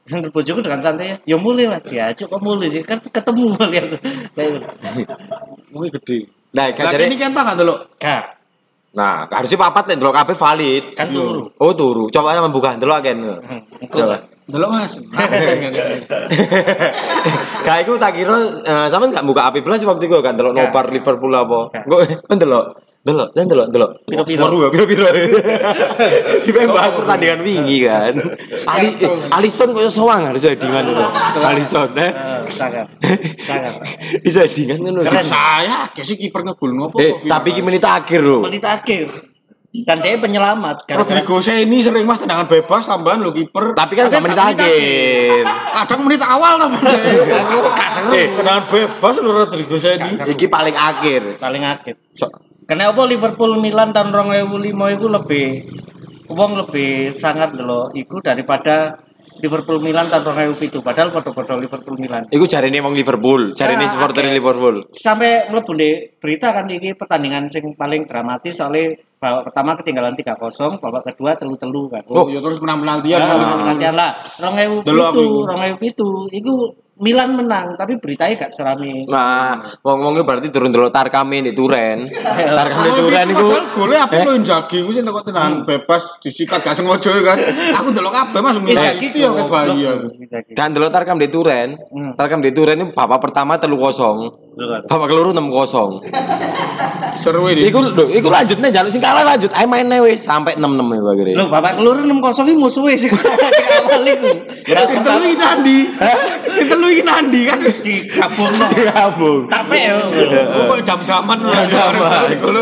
Terus 0.05 0.29
bojoku 0.29 0.61
dengan 0.61 0.77
santai 0.77 1.17
ya 1.25 1.33
mulai 1.33 1.65
lah 1.65 1.81
diajak 1.81 2.29
kok 2.29 2.37
mulai 2.37 2.69
sih 2.69 2.85
kan 2.85 3.01
ketemu 3.01 3.51
kali 3.57 3.75
aku 3.81 3.87
gitu. 3.89 3.97
Wih 5.73 5.89
gede. 5.89 6.29
Nah, 6.53 6.69
Lah 6.69 6.77
gajare 6.87 7.09
ini 7.09 7.17
kan 7.17 7.33
tak 7.33 7.57
delok. 7.57 7.97
gak 7.97 8.37
Nah, 8.93 9.25
harusnya 9.27 9.57
papat 9.57 9.83
nek 9.89 9.97
ndelok 9.97 10.15
kabeh 10.15 10.37
valid. 10.37 10.83
kan 10.93 11.09
turu 11.09 11.49
Oh, 11.57 11.73
turu. 11.73 12.05
Coba 12.07 12.31
sama 12.31 12.47
buka 12.47 12.77
ndelok 12.77 13.01
kan. 13.01 13.17
engko 13.81 13.97
Coba. 13.97 14.15
Delok 14.45 14.69
Mas. 14.71 14.93
Kayak 17.65 17.79
iku 17.81 17.97
tak 17.97 18.13
kira 18.13 18.37
eh, 18.61 18.87
sampean 18.87 19.09
gak 19.09 19.25
buka 19.25 19.41
api 19.49 19.59
belas 19.59 19.81
waktu 19.81 20.05
itu 20.05 20.21
kan 20.21 20.37
Gak. 20.37 20.53
Nopar 20.53 20.85
Liverpool 20.87 21.33
apa. 21.33 21.81
Kok 21.81 21.99
kan 22.23 22.35
ndelok. 22.37 22.65
Delok, 23.05 23.37
saya 23.37 23.45
delok, 23.45 23.69
delok. 23.69 23.91
Piro-piro. 24.01 24.49
Semeru 24.49 24.57
ya, 24.65 24.69
piro-piro. 24.73 25.05
Tiba 26.49 26.65
bahas 26.73 26.97
pertandingan 26.97 27.45
wingi 27.45 27.85
kan. 27.85 28.17
Ali 28.65 28.97
eh, 28.97 29.29
Alisson 29.29 29.77
kok 29.77 29.85
soang 29.93 30.25
harus 30.25 30.41
edingan 30.41 30.89
ngono. 30.89 31.13
Alisson 31.37 31.93
eh. 32.01 32.09
Eh, 32.09 32.49
sangat 32.49 32.89
sangat 33.45 33.77
Iso 34.25 34.41
edingan 34.41 34.81
ngono. 34.81 35.05
Keren. 35.05 35.21
Saya 35.21 35.93
kayak 35.93 36.01
sih 36.01 36.17
kiper 36.17 36.41
ngegol 36.49 36.73
ngopo. 36.73 36.97
Eh, 36.97 37.13
kok 37.13 37.29
tapi 37.29 37.53
iki 37.53 37.61
menit 37.61 37.85
akhir 37.85 38.25
lho. 38.25 38.41
menit 38.41 38.65
akhir 38.65 39.05
dan 39.85 39.99
dia 39.99 40.15
penyelamat 40.15 40.87
Rodrigo 40.87 41.43
ini 41.51 41.83
sering 41.83 42.07
Mas 42.07 42.23
tendangan 42.23 42.47
bebas 42.49 42.89
tambahan 42.89 43.21
lo 43.21 43.29
kiper. 43.29 43.77
Tapi 43.77 43.93
kan 44.01 44.09
gak 44.09 44.23
menit 44.25 44.39
akhir. 44.39 45.45
Kadang 45.77 46.01
menit 46.09 46.25
awal 46.25 46.57
tapi. 46.57 46.73
Gak 47.69 47.89
seru. 47.93 48.17
Eh. 48.17 48.33
Tendangan 48.33 48.65
bebas 48.65 49.13
lo 49.21 49.29
Rodrigo 49.29 49.77
ini. 49.77 50.09
Iki 50.25 50.49
paling 50.49 50.73
akhir. 50.73 51.37
paling 51.37 51.61
akhir 51.61 52.01
Kenapa 52.65 53.05
Liverpool 53.05 53.61
Milan 53.61 53.93
tahun 53.93 54.09
2005 54.09 54.97
itu 54.97 55.05
lebih 55.05 55.47
wong 56.33 56.51
lebih 56.65 57.13
sangat 57.13 57.53
loh 57.61 57.93
iku 57.93 58.17
daripada 58.25 58.97
Liverpool 59.43 59.83
Milan 59.83 60.09
tahun 60.09 60.25
2007 60.55 60.81
padahal 60.81 61.13
padha-padha 61.13 61.59
Liverpool 61.61 61.93
Milan. 61.99 62.25
Iku 62.31 62.49
jarine 62.49 62.81
wong 62.81 62.97
Liverpool, 62.97 63.53
jarine 63.53 63.85
Ah, 63.85 63.91
supporter. 63.91 64.25
Liverpool. 64.31 64.89
Sampai 64.95 65.45
mlebu 65.51 65.71
di 65.75 65.89
berita 66.17 66.49
kan 66.55 66.65
ini 66.65 66.95
pertandingan 66.97 67.51
sing 67.51 67.75
paling 67.77 68.07
dramatis 68.09 68.55
soalnya 68.57 68.95
babak 69.19 69.51
pertama 69.51 69.75
ketinggalan 69.77 70.15
3-0, 70.15 70.79
babak 70.79 71.03
kedua 71.11 71.35
telu-telu 71.35 71.91
kan. 71.91 72.03
Oh, 72.09 72.25
ya 72.31 72.39
terus 72.39 72.57
menang 72.63 72.81
penaltian. 72.81 73.19
Ya, 73.19 73.27
kan. 73.27 73.59
penaltian 73.61 73.95
lah. 73.97 74.11
Delok 74.87 75.05
aku 75.13 75.23
2007, 75.45 76.33
2007 76.33 76.39
iku 76.41 76.53
Milan 76.95 77.35
menang, 77.35 77.75
tapi 77.75 77.99
beritanya 77.99 78.47
gak 78.47 78.55
serami. 78.55 79.03
Nah, 79.05 79.59
wong-wong 79.83 80.23
berarti 80.23 80.47
turun 80.47 80.71
delok 80.71 80.95
Tarkame 80.95 81.43
di 81.43 81.51
Turen. 81.51 82.07
Tarkame 82.59 82.87
di 82.87 82.95
Turen 82.95 83.27
Padahal 83.27 83.65
golnya 83.75 83.99
apa 84.07 84.13
Eh? 84.15 84.23
lo 84.23 84.31
yang 84.31 84.45
jagi, 84.47 84.77
gue 84.79 84.93
sih 84.95 85.03
takut 85.03 85.27
tenan 85.27 85.67
bebas 85.67 86.15
disikat 86.23 86.63
gak 86.63 86.71
sengaja 86.71 87.11
ya 87.11 87.23
kan. 87.25 87.37
Aku 87.83 87.91
delok 87.91 88.15
kabeh 88.15 88.39
Mas 88.39 88.55
milih 88.63 88.95
gitu 88.95 89.17
ya 89.19 89.29
aku. 89.29 89.43
kan 90.55 90.71
delok 90.71 90.91
Tarkam 90.91 91.19
di 91.19 91.27
Turen. 91.27 91.75
Hmm. 91.91 92.15
Tarkam 92.15 92.39
di 92.39 92.55
Turen 92.55 92.79
itu 92.79 92.87
babak 92.89 93.19
pertama 93.19 93.59
telu 93.59 93.75
kosong. 93.75 94.44
Babak 94.55 95.07
keluru 95.11 95.35
6 95.35 95.51
kosong. 95.51 95.99
Seru 97.21 97.47
ini. 97.51 97.67
Iku 97.67 97.79
lho, 97.83 98.07
iku 98.07 98.27
lanjutnya 98.31 98.71
jaluk 98.71 98.91
sing 98.91 99.03
kalah 99.03 99.27
lanjut. 99.27 99.51
Ayo 99.51 99.67
mainnya 99.67 99.99
wis 99.99 100.23
sampai 100.23 100.55
6-6 100.55 100.95
iku 100.95 101.07
akhirnya. 101.11 101.35
Loh, 101.35 101.47
babak 101.51 101.75
keluru 101.75 102.07
6-0 102.07 102.47
iki 102.47 102.55
musuhe 102.55 102.93
sing 102.95 103.11
awal 103.11 104.03
iku. 104.07 104.31
Kita 104.63 105.11
lu 105.19 105.25
ini 105.27 105.35
nandi. 105.35 105.77
Kita 106.55 106.73
lu 106.79 106.87
ini 106.87 107.03
nandi 107.03 107.41
kan. 107.43 107.59
digabung 107.83 108.51
no. 108.55 108.65
Digabung. 108.71 109.41
Capek 109.51 109.81
yo. 109.91 109.97
Kok 110.71 110.79
jam-jaman. 110.87 111.37
Kalau 111.43 112.61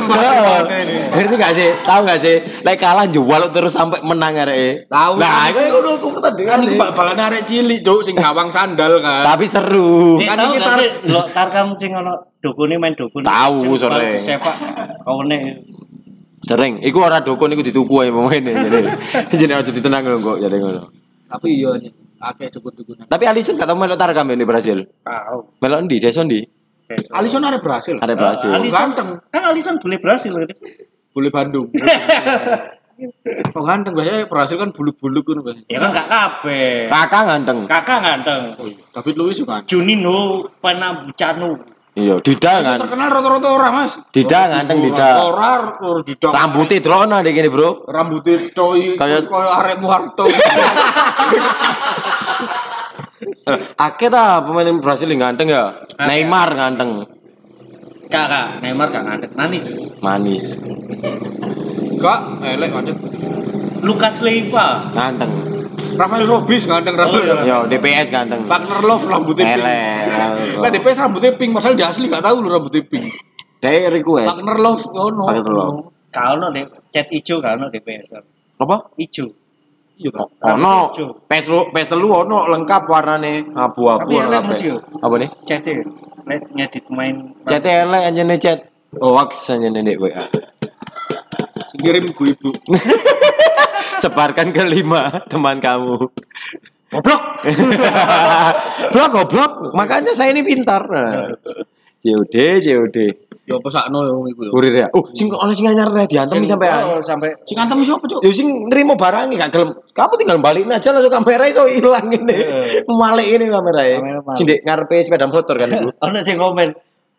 Ngerti 1.14 1.36
gak 1.38 1.54
sih? 1.54 1.70
Tahu 1.86 2.00
gak 2.10 2.20
sih? 2.20 2.36
Lek 2.66 2.78
kalah 2.82 3.06
jual 3.06 3.54
terus 3.54 3.74
sampai 3.74 4.02
menang 4.02 4.34
arek. 4.34 4.90
Tahu. 4.90 5.22
Nah, 5.22 5.46
iku 5.54 5.60
iku 5.62 5.78
iku 5.94 6.08
pertandingan. 6.18 6.50
kan 6.54 6.60
bal-balan 6.74 7.18
arek 7.30 7.46
cilik, 7.46 7.86
Cuk, 7.86 8.02
sing 8.02 8.18
gawang 8.18 8.50
sandal 8.50 8.98
kan. 8.98 9.22
Tapi 9.30 9.46
seru. 9.46 10.18
Kan 10.22 10.38
tahu 10.42 10.58
iki 10.58 10.60
tar- 10.62 11.30
tarkam 11.34 11.68
sing 11.84 11.92
ono 11.92 12.40
dukune 12.40 12.80
main 12.80 12.96
dukun. 12.96 13.28
Tahu, 13.28 13.76
sore. 13.76 14.16
Sepak 14.24 14.56
kaune. 15.04 15.68
Sering. 16.40 16.80
Iku 16.80 17.04
ora 17.04 17.20
dukun 17.20 17.52
iku 17.52 17.64
dituku 17.64 18.08
ae 18.08 18.12
pemaine 18.12 18.52
jadi. 18.52 18.80
Jadi 19.32 19.52
aja 19.52 19.72
ditenang 19.72 20.04
lho 20.08 20.18
kok 20.24 20.38
jadi 20.40 20.56
ngono. 20.56 20.88
Tapi 21.28 21.48
iya 21.60 21.76
akeh 22.24 22.48
dukun-dukunan. 22.56 23.06
Tapi 23.12 23.24
Alisson 23.28 23.60
gak 23.60 23.68
tau 23.68 23.76
melok 23.76 24.00
Tarkam 24.00 24.32
di 24.32 24.48
Brasil. 24.48 24.88
Tahu. 25.04 25.60
Melok 25.60 25.80
ndi? 25.88 26.00
Deson 26.00 26.32
ndi? 26.32 26.40
Alisson 27.12 27.44
ada 27.44 27.60
berhasil. 27.60 27.96
Ada 28.00 28.16
Brasil. 28.16 28.52
Alisson 28.52 28.96
Ganteng. 28.96 29.10
Kan 29.28 29.44
Alisson 29.44 29.76
boleh 29.80 30.00
Brasil 30.00 30.32
kan. 30.32 30.48
Boleh 31.12 31.32
Bandung. 31.32 31.68
Oh 33.58 33.66
ganteng 33.66 33.98
biasanya 33.98 34.30
berhasil 34.30 34.54
kan 34.54 34.70
buluk-buluk 34.70 35.26
kan 35.26 35.42
biasanya. 35.42 35.66
Ya 35.66 35.78
kan 35.82 35.90
gak 35.98 36.08
kabeh. 36.08 36.86
Kakak 36.94 37.24
ganteng. 37.26 37.60
Kakak 37.66 38.00
ganteng. 38.06 38.42
David 38.94 39.16
Luiz 39.18 39.38
juga 39.42 39.60
kan. 39.60 39.62
Juninho 39.66 40.46
Panabucano. 40.62 41.58
Iya, 41.94 42.18
Dida 42.26 42.66
kan. 42.66 42.82
Terkenal 42.82 43.06
rata-rata 43.06 43.54
orang 43.54 43.74
mas. 43.78 43.94
Dida 44.10 44.50
ganteng 44.50 44.82
Dida. 44.82 45.14
Orang 45.22 45.78
orang 45.78 46.02
Dida. 46.02 46.34
Rambutnya 46.34 46.82
drona 46.82 47.22
deh 47.22 47.30
gini, 47.30 47.54
Bro. 47.54 47.86
Rambutnya 47.86 48.34
toy 48.50 48.98
Kayak- 48.98 49.30
kayak 49.30 49.54
arek 49.62 49.78
Muharto. 49.78 50.26
Eh, 50.26 50.34
Akeh 53.78 54.10
ta 54.10 54.42
pemain 54.42 54.82
Brasil 54.82 55.08
yang 55.08 55.22
ganteng 55.22 55.48
ya? 55.48 55.86
Neymar 56.00 56.50
ganteng. 56.54 57.06
Kakak 58.10 58.62
Neymar 58.62 58.90
gak 58.90 59.06
ganteng. 59.06 59.32
Manis. 59.38 59.66
Manis. 60.02 60.46
Enggak, 61.94 62.20
elek 62.42 62.72
macet. 62.74 62.98
Lucas 63.80 64.20
Leiva. 64.20 64.92
Ganteng. 64.92 65.43
Rafael 65.98 66.26
Robis 66.28 66.64
ganteng 66.66 66.96
Rafael. 66.98 67.38
Yo, 67.46 67.58
DPS 67.70 68.08
ganteng. 68.10 68.42
Wagner 68.46 68.82
Love 68.84 69.06
rambutnya 69.08 69.46
pink. 69.46 69.60
Elek. 69.62 70.06
Lah 70.60 70.70
DPS 70.70 70.98
rambutnya 71.02 71.32
pink, 71.38 71.52
padahal 71.54 71.76
di 71.78 71.84
asli 71.86 72.06
gak 72.10 72.24
tahu 72.24 72.36
lu 72.42 72.50
rambutnya 72.50 72.82
pink. 72.86 73.06
Dari 73.62 73.88
request. 73.90 74.44
Wagner 74.44 74.58
Love, 74.60 74.84
oh 74.94 75.10
no. 75.10 75.24
Wagner 75.30 75.54
Love. 75.54 75.78
Kau 76.14 76.34
no 76.38 76.54
deh, 76.54 76.66
cat 76.94 77.10
ijo 77.10 77.42
kau 77.42 77.56
no 77.58 77.74
DPS. 77.74 78.22
Apa? 78.62 78.94
Ijo. 79.02 79.34
Iya? 79.94 80.10
Ono 80.58 80.90
Ijo. 80.90 81.22
pes 81.30 81.46
lu 81.46 81.70
pes 81.70 81.86
telu 81.86 82.10
ono 82.10 82.50
lengkap 82.50 82.90
warnane 82.90 83.46
abu-abu 83.54 84.10
Tapi 84.10 84.26
elek, 84.26 84.44
yo. 84.66 84.78
Apa 85.02 85.16
nih? 85.22 85.30
Cat 85.46 85.66
e. 85.70 85.86
Nek 86.24 86.40
ngedit 86.56 86.86
main. 86.90 87.36
Chat 87.44 87.66
elek 87.68 88.04
anjene 88.10 88.36
chat. 88.40 88.60
Oh, 88.98 89.14
wax 89.18 89.52
anjene 89.52 89.84
ndek 89.84 89.98
WA. 90.00 90.26
Kirim 91.78 92.06
gue 92.10 92.28
ibu. 92.34 92.50
Sebarkan 94.04 94.52
ke 94.52 94.64
lima 94.68 95.10
teman 95.26 95.58
kamu. 95.58 95.96
Goblok. 96.92 97.22
Blok 98.94 99.10
goblok. 99.10 99.52
Makanya 99.74 100.14
saya 100.14 100.30
ini 100.36 100.46
pintar. 100.46 100.86
COD, 102.04 102.36
COD. 102.62 102.98
Ya 103.44 103.60
apa 103.60 103.68
sakno 103.68 104.08
ya 104.08 104.12
wong 104.16 104.28
iku 104.32 104.42
ya. 104.48 104.52
Kurir 104.56 104.74
ya. 104.76 104.88
Oh, 104.96 105.04
sing 105.12 105.28
kok 105.28 105.36
ono 105.36 105.52
sing 105.52 105.68
anyar 105.68 105.92
reh 105.92 106.08
diantem 106.08 106.40
Sing- 106.40 106.56
sampean. 106.56 106.80
oh, 106.88 107.04
sampai 107.04 107.36
Sing 107.44 107.60
antem 107.60 107.76
siapa, 107.84 108.08
Cuk? 108.08 108.24
Yo 108.24 108.32
sing 108.32 108.72
nerimo 108.72 108.96
barang 108.96 109.36
gak 109.36 109.52
gelem. 109.52 109.76
Kamu 109.92 110.14
tinggal 110.16 110.40
balikin 110.40 110.72
aja 110.72 110.96
langsung 110.96 111.12
kamera 111.12 111.44
iso 111.44 111.68
ilang 111.68 112.08
ini. 112.08 112.24
Iya. 112.24 112.88
Malik 112.88 113.28
ini 113.28 113.52
kamera 113.52 113.84
malik. 114.00 114.40
Sing 114.40 114.48
ndek 114.48 114.64
ngarepe 114.64 114.96
sepeda 115.04 115.28
motor 115.28 115.60
kan 115.60 115.68
iku. 115.76 115.92
ono 116.08 116.20
sing 116.24 116.40
komen. 116.40 116.72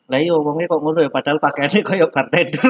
Lah 0.04 0.20
iya 0.20 0.36
wongnya 0.36 0.68
kok 0.68 0.80
ngono 0.84 1.00
ya 1.00 1.08
padahal 1.08 1.40
pakaiannya 1.40 1.80
koyo 1.80 2.06
bartender. 2.12 2.60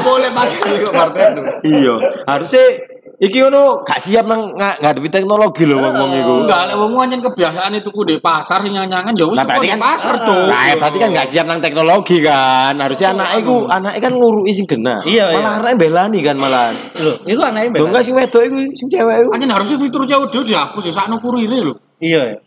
Boleh 0.00 0.30
pakai 0.32 0.72
kok 0.80 0.92
bartender. 0.92 1.44
iya, 1.60 1.94
harusnya 2.24 2.64
iki 3.20 3.44
ono 3.44 3.84
gak 3.84 4.00
siap 4.00 4.24
nang 4.24 4.56
nga- 4.56 4.80
ngadepi 4.80 5.12
teknologi 5.12 5.68
lho 5.68 5.76
wong-wong 5.76 6.10
iku. 6.16 6.32
Enggak, 6.48 6.72
lek 6.72 6.76
wong 6.80 6.96
anjen 6.96 7.20
kebiasaan 7.20 7.76
itu 7.76 7.92
ku 7.92 8.08
di 8.08 8.16
pasar 8.16 8.64
sing 8.64 8.72
nyanyangan 8.72 9.12
ya 9.12 9.28
wis 9.28 9.36
Nah, 9.36 9.44
kan 9.44 9.60
pasar, 9.76 10.14
Cuk. 10.24 10.48
Nah, 10.48 10.62
ya 10.64 10.74
berarti 10.80 10.96
kan 10.96 11.08
gak 11.12 11.28
siap 11.28 11.44
nang 11.44 11.60
teknologi 11.60 12.16
kan. 12.24 12.74
Harusnya 12.80 13.12
anak 13.12 13.28
iku, 13.44 13.68
anaknya 13.68 14.00
kan 14.00 14.12
ngurui 14.16 14.48
sing 14.48 14.64
genah. 14.64 15.04
Iya, 15.04 15.36
Malah 15.36 15.44
iya. 15.44 15.58
anaknya 15.60 15.76
belani 15.76 16.18
kan 16.24 16.36
malah. 16.40 16.72
Loh, 17.04 17.20
iku 17.28 17.40
anake 17.44 17.76
Lho 17.76 17.84
enggak 17.84 18.00
sing 18.00 18.16
wedok 18.16 18.42
iku 18.48 18.56
sing 18.72 18.88
cewek 18.88 19.16
iku. 19.22 19.28
Anjen 19.36 19.52
harusnya 19.52 19.76
fitur 19.76 20.08
COD 20.08 20.34
dihapus 20.48 20.88
ya 20.88 20.92
sakno 20.96 21.20
kurire 21.20 21.60
lho. 21.68 21.76
Iya. 22.00 22.40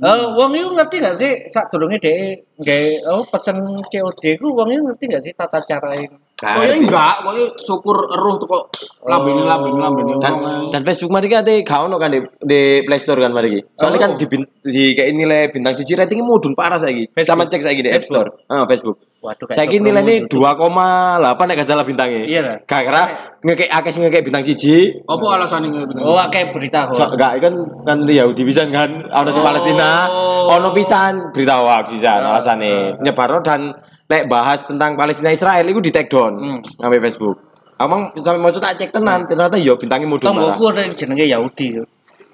Eh, 0.00 0.24
wong 0.32 0.56
iku 0.56 0.72
ngerti 0.72 0.96
gak 0.96 1.12
sih 1.12 1.44
saat 1.44 1.68
durunge 1.68 2.00
dhek 2.00 2.56
nggae 2.56 3.04
oh 3.04 3.20
pesen 3.28 3.60
COD 3.84 4.40
ku 4.40 4.48
wong 4.56 4.72
iku 4.72 4.88
ngerti 4.88 5.04
gak 5.12 5.20
sih 5.20 5.32
tata 5.36 5.60
cara 5.60 5.92
ini? 5.92 6.08
Oh 6.40 6.64
ya 6.64 6.72
enggak, 6.72 7.20
pokoknya 7.20 7.52
syukur 7.60 8.08
eruh 8.08 8.40
tuh 8.40 8.48
kok 8.48 8.64
lambene 9.04 9.44
lambene 9.44 9.76
lambene 9.76 10.12
dan 10.16 10.34
dan 10.72 10.80
Facebook 10.88 11.12
mari 11.12 11.28
kan 11.28 11.44
ate 11.44 11.60
gak 11.60 11.84
ono 11.84 12.00
kan 12.00 12.08
di, 12.08 12.24
di 12.40 12.80
Play 12.80 12.96
Store 12.96 13.20
kan 13.20 13.28
mari 13.28 13.48
iki. 13.52 13.60
Soalnya 13.76 13.98
Oh. 14.00 14.02
kan 14.08 14.10
di, 14.16 14.24
di 14.64 14.84
kayak 14.96 15.12
nilai 15.12 15.52
bintang 15.52 15.76
siji 15.76 15.92
ratingnya 15.92 16.24
mudun 16.24 16.56
parah 16.56 16.80
saiki. 16.80 17.12
Sama 17.20 17.44
cek 17.44 17.60
saiki 17.60 17.84
di 17.84 17.92
App 17.92 18.00
Store. 18.00 18.48
Ah, 18.48 18.64
Facebook. 18.64 19.09
Waduh 19.20 19.52
Saiki 19.52 19.76
coba 19.76 19.84
nilainya 19.84 20.14
promo 20.24 20.80
YouTube. 20.80 21.44
2,8 21.44 21.44
nek 21.44 21.54
gak 21.60 21.68
salah 21.68 21.84
bintangnya. 21.84 22.22
Iya 22.24 22.40
lah. 22.40 22.56
Gara-gara 22.64 23.02
ngekek 23.44 23.68
akeh 23.68 23.90
sing 23.92 24.02
ngekek 24.08 24.24
bintang 24.24 24.40
siji. 24.40 24.96
Apa 25.04 25.24
alasannya 25.36 25.68
ngene? 25.68 26.00
Oh, 26.00 26.16
akeh 26.16 26.48
berita 26.56 26.88
So, 26.96 27.04
enggak 27.04 27.36
kan 27.44 27.52
kan 27.84 28.00
Yahudi 28.00 28.48
pisan 28.48 28.72
kan, 28.72 28.88
ono 29.06 29.28
sing 29.28 29.44
Oh. 29.44 29.46
Palestina, 29.46 29.90
ono 30.48 30.68
pisan 30.72 31.36
berita 31.36 31.60
hoax 31.60 31.92
pisan 31.92 32.24
alasane. 32.24 32.96
Nyebarno 33.04 33.44
dan 33.44 33.76
nek 34.08 34.24
bahas 34.24 34.64
tentang 34.64 34.96
Palestina 34.96 35.28
Israel 35.28 35.68
itu 35.68 35.84
di 35.84 35.92
take 35.92 36.08
down 36.08 36.32
Hmm. 36.32 36.58
sampai 36.64 37.00
Facebook. 37.04 37.36
Emang 37.76 38.12
sampai 38.16 38.40
mau 38.40 38.48
tak 38.48 38.76
cek 38.76 38.88
tenan, 38.88 39.28
ternyata 39.28 39.56
iya 39.56 39.76
bintangnya 39.76 40.08
mudun 40.08 40.32
parah. 40.32 40.56
Tonggoku 40.56 40.64
ada 40.72 40.80
yang 40.84 40.96
jenenge 40.96 41.28
Yahudi. 41.28 41.76
yo. 41.76 41.84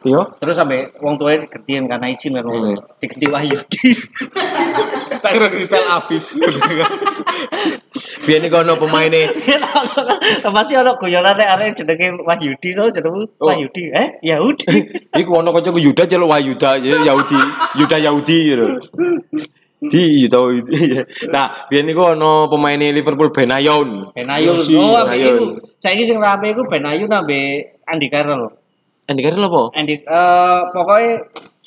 Iya. 0.06 0.22
Terus 0.38 0.54
sampai 0.54 0.86
wong 1.02 1.18
tuanya 1.18 1.42
digantiin 1.42 1.90
karena 1.90 2.06
izin 2.06 2.38
kan 2.38 2.46
wong 2.46 2.54
Hmm. 2.54 2.66
tuanya. 2.78 2.82
Diganti 3.02 3.26
Wahyudi. 3.26 3.82
Tak 5.26 5.32
kira 5.34 5.46
di 5.50 5.66
Tel 5.66 5.82
Aviv. 5.90 6.22
Biar 8.22 8.38
nih 8.42 8.50
kono 8.50 8.78
pemainnya 8.78 9.30
Pasti 10.42 10.74
ono 10.78 10.94
guyonan 10.96 11.34
nek 11.34 11.48
arek 11.58 11.70
jenenge 11.76 12.22
Wahyudi 12.22 12.68
so 12.70 12.86
jenengmu 12.88 13.26
Oh. 13.42 13.50
Wahyudi. 13.50 13.90
Eh, 13.92 14.08
Yahudi. 14.22 14.66
Iku 15.20 15.30
ono 15.42 15.50
kancaku 15.50 15.82
Yuda 15.82 16.06
celuk 16.06 16.30
Wayuda 16.30 16.78
Yahudi. 16.80 17.38
Yuda 17.78 17.96
Yahudi 17.98 18.36
gitu. 18.50 18.66
Di 19.82 20.02
Yuda 20.24 20.38
Yahudi. 20.38 20.72
Nah, 21.34 21.66
biar 21.68 21.82
niku 21.84 22.14
ono 22.16 22.46
pemain 22.48 22.78
Liverpool 22.78 23.34
Benayoun. 23.34 24.14
Iya 24.16 24.52
sih, 24.62 24.78
Oh, 24.78 25.02
ambek 25.02 25.18
Benayoun. 25.18 25.36
iku. 25.36 25.46
Saiki 25.76 26.06
sing 26.06 26.18
rame 26.22 26.54
iku 26.54 26.62
Benayu 26.70 27.10
ambek 27.10 27.82
Andy 27.86 28.06
Carroll. 28.08 28.50
Andy 29.06 29.22
Carroll 29.22 29.46
apa? 29.46 29.62
Andy 29.78 29.94
eh 30.02 30.60
pokoknya 30.74 31.12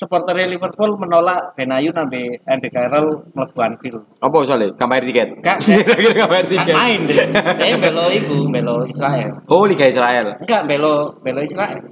supporter 0.00 0.32
Liverpool 0.48 0.96
menolak 0.96 1.52
Benayu 1.52 1.92
ambek 1.92 2.40
Andy 2.48 2.72
Carroll 2.72 3.28
mlebu 3.36 3.60
Anfield. 3.60 4.00
Apa 4.24 4.36
soalnya? 4.48 4.72
Kamar 4.72 5.04
tiket. 5.04 5.36
Gak, 5.44 5.60
kan 6.32 6.44
tiket. 6.48 6.72
main 6.72 7.04
deh. 7.04 7.28
Eh 7.60 7.76
belo 7.76 8.08
iku, 8.08 8.48
belo 8.48 8.88
Israel. 8.88 9.44
Oh, 9.44 9.68
Liga 9.68 9.84
Israel. 9.84 10.40
Enggak 10.40 10.64
belo 10.64 11.20
belo 11.20 11.44
Israel. 11.44 11.84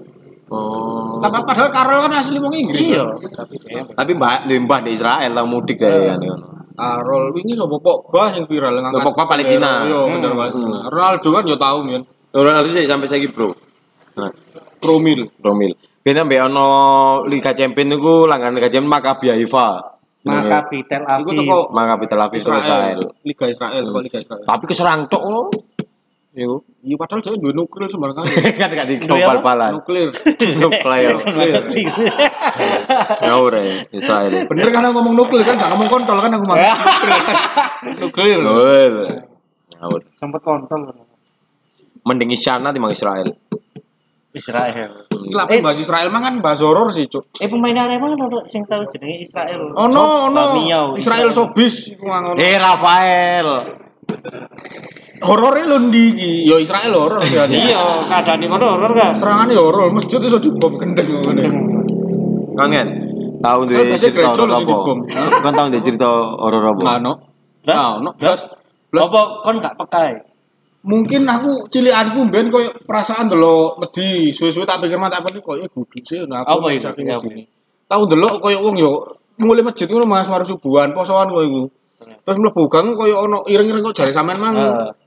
Oh. 0.49 1.21
Tapi 1.21 1.45
padahal 1.45 1.69
Karel 1.69 2.01
kan 2.09 2.13
asli 2.17 2.41
wong 2.41 2.57
Inggris. 2.57 2.97
Iya. 2.97 3.05
Tapi 3.93 4.17
mbak 4.17 4.49
limbah 4.49 4.81
di 4.81 4.97
Israel 4.97 5.29
lah 5.37 5.45
mudik 5.45 5.77
deh 5.77 5.93
kan. 6.09 6.17
Karel 6.73 7.37
ini 7.45 7.53
lho 7.53 7.69
Pogba 7.69 8.33
yang 8.33 8.49
viral 8.49 8.81
ngangkat. 8.81 9.05
Pogba 9.05 9.25
Palestina. 9.29 9.85
Iya, 9.85 10.01
bener 10.09 10.33
Hmm. 10.33 10.89
Ronaldo 10.89 11.29
kan 11.29 11.45
yo 11.45 11.57
tahu 11.61 11.79
men. 11.85 12.03
Ronaldo 12.33 12.73
sih 12.73 12.89
sampai 12.89 13.05
saya 13.05 13.29
bro. 13.29 13.53
Promil. 14.79 15.29
Promil. 15.39 15.73
Biyen 16.03 16.25
mbek 16.25 16.41
ono 16.49 16.69
Liga 17.29 17.53
Champions 17.53 17.91
niku 17.93 18.25
langganan 18.25 18.57
Liga 18.57 18.73
Champions 18.73 18.95
Maccabi 18.97 19.27
Haifa. 19.35 19.99
Maccabi 20.25 20.79
Tel 20.89 21.05
Iku 21.05 21.31
Aviv. 21.31 21.39
teko 21.45 21.59
Maccabi 21.71 22.05
Tel 22.09 22.21
Aviv 22.23 22.41
Israel. 22.41 23.01
Liga 23.23 23.45
Israel, 23.51 23.85
kok 23.85 24.03
Liga 24.03 24.19
Israel. 24.25 24.45
Tapi 24.47 24.65
keserang 24.65 25.01
tok 25.11 25.23
ngono. 25.23 25.43
Iku. 26.39 26.57
Iya 26.87 26.95
padahal 26.95 27.19
dia 27.19 27.35
duwe 27.35 27.51
nuklir 27.51 27.91
sembarang 27.91 28.23
kali. 28.23 28.31
kan 28.63 28.71
gak 28.71 28.89
dikopal-palan. 28.89 29.73
Nuklir. 29.83 30.09
Nuklir. 30.63 31.17
Ya 33.19 33.35
ora 33.35 33.61
Israel. 33.91 34.47
Bener 34.47 34.71
kan 34.71 34.87
aku 34.87 34.93
ngomong 35.03 35.15
nuklir 35.19 35.43
kan 35.43 35.59
gak 35.59 35.71
ngomong 35.75 35.89
kontol 35.91 36.19
kan 36.23 36.31
aku 36.31 36.45
mau. 36.47 36.57
Nuklir. 38.07 38.39
Ngawur. 39.83 40.01
Sempat 40.15 40.41
kontol. 40.47 40.95
Mending 42.07 42.31
Isyana 42.33 42.71
timbang 42.71 42.95
Israel. 42.95 43.35
Israel. 44.39 44.91
Lah 45.35 45.45
bahas 45.45 45.79
Israel 45.83 46.09
mah 46.15 46.23
kan 46.23 46.35
bahas 46.39 46.63
horor 46.63 46.89
sih, 46.95 47.11
Cuk. 47.11 47.35
Eh 47.43 47.51
pemain 47.51 47.75
Arema 47.75 48.15
kan 48.15 48.21
ono 48.23 48.39
sing 48.47 48.63
tau 48.65 48.87
jenenge 48.87 49.27
Israel. 49.27 49.75
Ono 49.75 50.31
ono 50.31 50.43
Bamiau, 50.55 50.95
Israel 50.95 51.35
Sobis 51.35 51.91
iku 51.93 52.07
ngono. 52.07 52.39
Eh 52.39 52.55
Rafael. 52.57 53.49
Horore 55.19 55.67
lho 55.67 55.79
ndi 55.91 56.03
iki? 56.15 56.33
Ya 56.47 56.57
Israel 56.63 56.95
horor 56.95 57.23
ya. 57.27 57.43
Iya, 57.51 58.07
keadaan 58.07 58.47
ngono 58.47 58.79
horor 58.79 58.91
gak? 58.95 59.19
Serangane 59.19 59.59
horor, 59.59 59.91
masjid 59.91 60.23
iso 60.23 60.39
dibom 60.39 60.79
gendeng 60.79 61.11
ngene. 61.11 61.45
Kan 62.55 62.71
kan? 62.71 62.89
Tahu 63.39 63.61
duwe 63.67 63.95
biasanya 63.95 64.15
cerita 64.15 64.31
horor 64.35 64.51
apa? 64.55 64.61
dibom. 64.63 64.99
Kan 65.43 65.53
tahu 65.53 65.67
duwe 65.75 65.83
cerita 65.83 66.09
horor 66.39 66.65
apa? 66.71 66.83
Blas? 67.67 67.77
Nah, 67.77 67.91
ono. 67.99 68.11
Blas? 68.15 68.41
Blas. 68.95 69.03
Apa 69.11 69.21
kon 69.43 69.57
gak 69.59 69.75
pekai? 69.75 70.28
Mungkin 70.89 71.23
aku 71.23 71.69
cilikanku 71.69 72.25
ben 72.27 72.49
koyo 72.49 72.73
perasaan 72.81 73.29
delok 73.29 73.77
wedi, 73.79 74.33
suwe-suwe 74.33 74.65
tak 74.65 74.81
pikir 74.81 74.97
mah 74.97 75.07
tak 75.07 75.21
pikir 75.23 75.43
koyo 75.43 75.65
guduk 75.69 76.01
sih 76.01 76.25
nah 76.25 76.41
aku 76.41 76.59
Apa 76.59 76.69
itu? 76.73 76.81
saking 76.83 77.07
wedine. 77.07 77.45
Tahu 77.85 78.03
delok 78.07 78.41
koyo 78.41 78.59
wong 78.59 78.75
yo 78.75 78.91
mulai 79.39 79.61
masjid 79.61 79.85
ngono 79.85 80.05
Mas 80.05 80.25
mari 80.25 80.43
subuhan 80.43 80.91
posoan 80.91 81.29
koyo 81.29 81.45
iku. 81.45 81.63
Terus 82.25 82.39
mlebu 82.39 82.63
gang 82.67 82.93
koyo 82.95 83.21
ono 83.23 83.45
ireng-ireng 83.45 83.85
kok 83.85 83.95
jare 83.95 84.11
sampean 84.11 84.39
mang. 84.39 84.57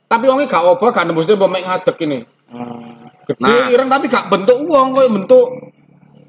Tapi 0.05 0.25
wonge 0.25 0.45
gak 0.45 0.61
obah 0.61 0.89
gak 0.91 1.05
nembus 1.05 1.25
mbok 1.25 1.49
mek 1.49 1.63
ngadeg 1.63 1.97
ini. 1.99 2.19
Hmm. 2.45 3.09
Gede 3.23 3.41
Nah. 3.41 3.65
ireng 3.67 3.87
tapi 3.87 4.05
gak 4.05 4.27
bentuk 4.27 4.61
wong 4.61 4.91
koyo 4.91 5.09
bentuk 5.09 5.45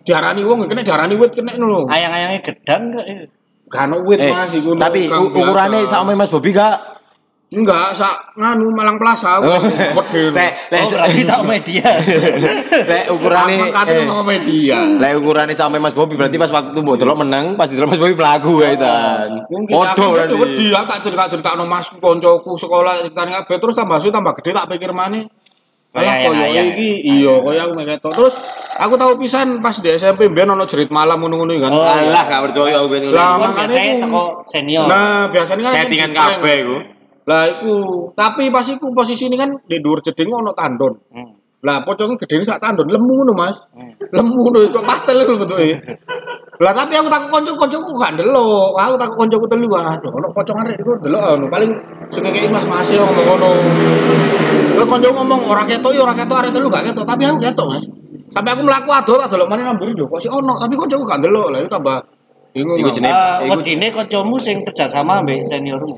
diarani 0.03 0.43
wong 0.43 0.65
kena 0.65 0.81
diarani 0.81 1.15
wit 1.15 1.33
kena 1.33 1.53
ngono. 1.53 1.87
Ayang-ayangnya 1.87 2.41
gedang 2.41 2.83
gak? 2.91 3.05
Eh, 3.05 3.29
Gak 3.67 3.85
ono 3.85 3.97
wit 4.03 4.17
Eh, 4.17 4.29
Mas 4.29 4.53
iku. 4.53 4.77
tapi 4.77 5.09
kang 5.09 5.25
u- 5.25 5.33
ukurannya 5.35 5.81
biasa. 5.83 5.93
sama 5.99 6.13
Mas 6.13 6.29
Bobi 6.29 6.53
gak? 6.53 6.92
Enggak 7.55 7.93
sak 7.93 8.15
nganu 8.35 8.71
Malang 8.71 8.97
Plaza. 8.97 9.37
Oh. 9.39 9.61
Gede. 10.09 10.33
Lek 10.33 10.53
Oh, 10.75 10.89
berarti 10.91 11.21
sama 11.23 11.45
media. 11.55 11.85
lek 12.83 13.05
ukurannya 13.09 13.57
Angkatnya 13.63 13.95
eh, 13.95 14.07
sama 14.07 14.25
media. 14.25 14.79
lek 14.99 15.13
ukurannya 15.17 15.55
sama 15.55 15.77
Mas 15.77 15.93
Bobi 15.93 16.15
berarti 16.15 16.37
pas 16.37 16.49
waktu 16.49 16.75
mbok 16.75 16.97
delok 16.97 17.17
menang, 17.19 17.55
pas 17.55 17.67
delok 17.67 17.89
Mas 17.89 18.01
Bobi 18.01 18.15
pelaku 18.15 18.61
ya 18.61 18.73
Podo 19.69 19.85
aku 19.85 20.05
berarti. 20.11 20.35
wedi 20.35 20.67
aku 20.71 20.87
tak 20.87 21.01
cerita 21.03 21.25
cerita 21.29 21.51
no 21.55 21.65
masku 21.65 21.97
koncoku 21.99 22.55
sekolah 22.55 23.03
ceritane 23.03 23.31
kabeh 23.35 23.57
terus 23.59 23.75
tambah 23.75 23.97
suwe 23.97 24.11
tambah 24.11 24.33
gede 24.37 24.51
tak 24.53 24.67
pikir 24.69 24.91
maneh. 24.91 25.29
Alah 25.93 26.09
Ayang, 26.09 26.33
koyo 26.33 26.45
ayang. 26.49 26.69
iki 26.73 26.91
iya 27.05 27.33
koyo 27.37 27.61
aku 27.61 27.73
mek 27.75 27.87
ketok. 27.87 28.13
Terus 28.17 28.35
aku 28.75 28.97
tahu 28.97 29.13
pisan 29.19 29.61
pas 29.61 29.77
di 29.77 29.93
SMP 29.93 30.25
mbiyen 30.25 30.49
ono 30.49 30.65
jerit 30.65 30.89
malam 30.89 31.21
ngono-ngono 31.21 31.53
kan. 31.61 31.69
Oh. 31.69 31.85
Alah 31.85 32.25
gak 32.25 32.41
percaya 32.49 32.81
aku 32.81 32.89
ben. 32.89 33.13
Lah, 33.13 33.37
itu- 33.61 34.01
teko 34.01 34.25
senior. 34.49 34.89
Nah, 34.89 35.29
biasanya 35.29 35.63
kan 35.63 35.73
Settingan 35.77 36.11
di- 36.11 36.17
kabeh 36.17 36.55
iku. 36.59 36.77
Lah 37.33 37.45
iku, 37.49 37.75
tapi 38.13 38.53
pas 38.53 38.69
iku 38.69 38.93
posisi 38.93 39.25
ini 39.25 39.41
kan 39.41 39.49
di 39.65 39.81
dhuwur 39.81 40.05
jeding 40.05 40.29
ono 40.29 40.53
tandon. 40.53 40.93
Hmm. 41.09 41.33
Lah 41.63 41.81
pocongnya 41.81 42.21
gede 42.21 42.45
sak 42.45 42.61
tandon 42.61 42.93
lemu 42.93 43.09
ngono 43.09 43.33
Mas. 43.33 43.57
Hmm. 43.73 43.89
Lemu 44.13 44.37
ngono 44.37 44.69
kok 44.69 44.85
pastel 44.85 45.25
ngono 45.25 45.49
bentuke. 45.49 45.81
Lah 46.61 46.77
tapi 46.77 46.93
aku 46.93 47.09
takut 47.09 47.33
konco-koncoku 47.33 47.97
gak 47.97 48.21
ndelok. 48.21 48.77
Aku 48.77 48.95
takut 49.01 49.17
koncoku 49.17 49.47
telu 49.49 49.73
aduh 49.73 50.13
ono 50.13 50.29
pocong 50.29 50.61
arek 50.61 50.77
iku 50.77 50.93
ndelok 51.01 51.23
ono 51.41 51.47
paling 51.49 51.71
sing 52.13 52.21
kekeki 52.21 52.53
Mas 52.53 52.69
Mas 52.69 52.93
yo 52.93 53.01
ngomong 53.01 53.25
ngono. 53.25 53.51
Lah 54.77 54.85
konco 54.85 55.09
ngomong 55.09 55.41
ora 55.49 55.65
ketok 55.65 55.97
yo 55.97 56.05
ora 56.05 56.13
ketok 56.13 56.37
arek 56.37 56.53
telu 56.53 56.69
gak 56.69 56.85
ketok, 56.93 57.05
tapi 57.09 57.23
aku 57.25 57.39
ketok 57.41 57.67
Mas. 57.67 57.85
Sampai 58.29 58.51
aku 58.53 58.63
mlaku 58.69 58.91
ado 58.93 59.13
tak 59.17 59.29
delok 59.33 59.49
maneh 59.49 59.65
namburi 59.65 59.97
lho 59.97 60.05
kok 60.05 60.21
si 60.21 60.29
ono, 60.29 60.61
tapi 60.61 60.77
koncoku 60.77 61.09
gak 61.09 61.25
ndelok. 61.25 61.49
Lah 61.49 61.59
itu 61.65 61.71
tambah 61.73 61.97
bingung. 62.53 62.77
Iku 62.77 62.91
jenenge- 62.93 63.49
iku- 63.49 63.57
wedine 63.57 63.87
kancamu 63.89 64.37
sing 64.37 64.57
kerjasama 64.67 65.25
ambek 65.25 65.47
seniormu. 65.49 65.95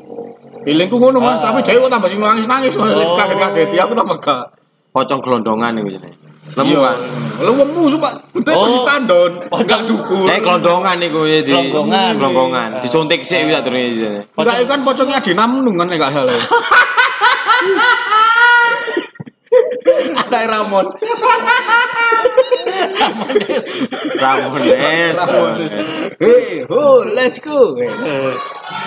Feelingku 0.65 0.97
ngono 0.97 1.21
Mas, 1.21 1.41
Ah. 1.41 1.53
tapi 1.53 1.61
dhewe 1.61 1.85
kok 1.85 1.93
tambah 1.93 2.09
sing 2.09 2.21
nangis-nangis 2.21 2.73
Mas, 2.75 2.97
Oh. 2.97 3.17
kaget-kaget. 3.21 3.69
Ya 3.77 3.85
aku 3.85 3.93
tambah 3.93 4.17
gak. 4.19 4.45
Pocong 4.91 5.21
gelondongan 5.21 5.77
iku 5.77 5.91
jenenge. 5.91 6.17
Lemu 6.55 6.77
kan. 6.81 6.97
Lemu 7.41 7.83
sumpah. 7.91 8.13
Bentuk 8.31 8.55
Oh. 8.55 8.65
posisi 8.65 8.85
tandon. 8.87 9.33
Pocong. 9.51 9.83
Dukur. 9.85 10.25
Eh 10.31 10.39
gelondongan 10.39 10.97
iku 11.03 11.21
ya 11.27 11.41
di 11.43 11.51
Gelonggongan. 11.53 12.13
gelonggongan. 12.17 12.69
Ah. 12.79 12.83
Disuntik 12.85 13.21
sih 13.27 13.43
iku 13.43 13.51
tak 13.53 13.65
turune. 13.67 14.25
Enggak 14.33 14.57
kan 14.65 14.81
pocongnya 14.81 15.19
di 15.21 15.33
namun 15.35 15.75
kan 15.77 15.89
enggak 15.91 16.13
salah. 16.15 16.33
Ada 20.15 20.51
Ramon. 20.51 20.87
Ramones. 24.19 25.17
Hey, 26.21 26.65
ho, 26.69 27.05
let's 27.13 27.39
go. 27.43 27.75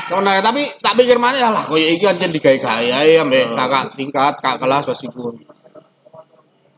Sebenarnya 0.08 0.44
tapi 0.44 0.72
tak 0.80 0.96
pikir 0.96 1.20
mana 1.20 1.36
ya 1.36 1.52
lah 1.52 1.68
koyo 1.68 1.84
iki 1.84 2.08
ancen 2.08 2.32
digawe-gawe 2.32 2.88
ae 3.04 3.20
ambek 3.20 3.52
kakak 3.52 3.84
tingkat, 4.00 4.34
kakak 4.40 4.64
kelas 4.64 4.88
wis 4.88 5.04
iku. 5.04 5.36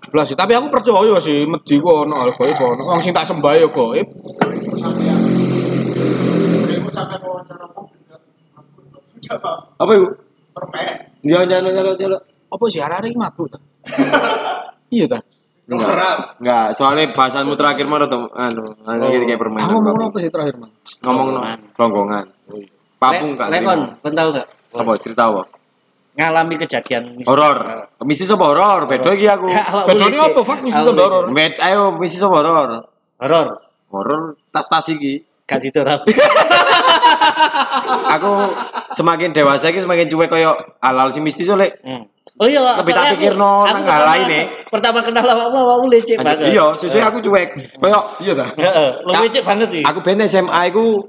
Belas 0.10 0.26
sih, 0.26 0.34
tapi 0.34 0.58
aku 0.58 0.74
percaya 0.74 1.22
sih 1.22 1.46
medhi 1.46 1.78
ku 1.78 1.86
ono 1.86 2.18
hal 2.18 2.34
gaib 2.34 2.58
ono. 2.58 2.82
Wong 2.90 3.02
sing 3.06 3.14
tak 3.14 3.30
sembah 3.30 3.54
ya 3.62 3.70
gaib. 3.70 4.08
Apa 9.78 9.92
iku? 9.94 10.08
Iya 11.22 11.46
nyalo 11.46 11.70
nyalo 11.70 11.92
nyalo. 11.94 12.18
Apa 12.50 12.64
sih 12.74 12.82
iki 12.82 13.14
mabuk? 13.14 13.54
Iya 14.90 15.06
ta? 15.06 15.22
Enggak. 15.70 16.42
Enggak, 16.42 16.66
soalnya 16.74 17.06
bahasanmu 17.14 17.54
terakhir 17.54 17.86
mah 17.86 18.02
tuh 18.04 18.26
anu, 18.34 18.74
anu 18.84 19.04
Oh. 19.06 19.12
kayak 19.14 19.38
permainan. 19.38 19.70
Aku 19.70 19.78
ngomong 19.78 20.10
apa 20.10 20.18
sih 20.18 20.30
terakhir, 20.30 20.56
Man? 20.58 20.70
Ngomong 21.06 21.28
no, 21.30 21.40
gelonggongan. 21.78 22.26
Papung 22.98 23.32
Lek- 23.32 23.38
kan. 23.38 23.48
Lek 23.48 23.62
kon, 23.62 23.80
kon 24.02 24.14
tau 24.14 24.30
gak? 24.34 24.48
Apa 24.74 24.92
cerita 24.98 25.30
apa? 25.30 25.44
Ngalami 26.14 26.56
kejadian 26.58 27.04
mistis. 27.16 27.30
Horor. 27.30 27.58
Misi 28.02 28.26
sapa 28.26 28.44
horor? 28.44 28.90
Beda 28.90 29.14
iki 29.14 29.24
aku. 29.26 29.48
Bedone 29.86 30.10
boleh, 30.12 30.28
apa. 30.28 30.42
Fak? 30.44 30.60
Misi 30.60 30.76
itu 30.76 30.92
horor. 30.92 31.24
Met, 31.30 31.56
ayo 31.60 31.96
misi 31.96 32.18
sapa 32.18 32.36
horor? 32.36 32.70
Horor. 33.16 33.48
Horor 33.88 34.22
tas-tas 34.50 34.90
iki. 34.90 35.24
Gak 35.46 35.64
ditorapi. 35.64 36.12
Aku 38.10 38.32
semakin 38.92 39.32
dewasa 39.32 39.70
iki 39.70 39.80
semakin 39.80 40.06
cuek 40.06 40.30
koyo 40.30 40.52
alal 40.80 41.10
si 41.10 41.20
mistis 41.20 41.48
oleh 41.48 41.70
Hmm. 41.82 42.06
Oh 42.40 42.48
iya, 42.48 42.64
Lebih 42.80 42.96
tak 42.96 43.04
aku- 43.04 43.14
pikirno 43.20 43.68
aku 43.68 43.84
nang 43.84 44.08
lain, 44.16 44.28
eh. 44.32 44.46
Pertama 44.72 45.04
kenal 45.04 45.28
awakmu 45.28 45.60
awakmu 45.60 45.88
lecek 45.92 46.24
banget. 46.24 46.56
Iya, 46.56 46.72
sesuai 46.80 47.04
aku 47.12 47.20
cuek. 47.20 47.50
Koyo 47.76 48.00
Iya 48.24 48.32
ta? 48.32 48.46
Heeh, 48.56 48.90
banget 49.44 49.70
sih. 49.76 49.84
Aku 49.84 50.00
ben 50.00 50.24
SMA 50.24 50.72
iku 50.72 51.04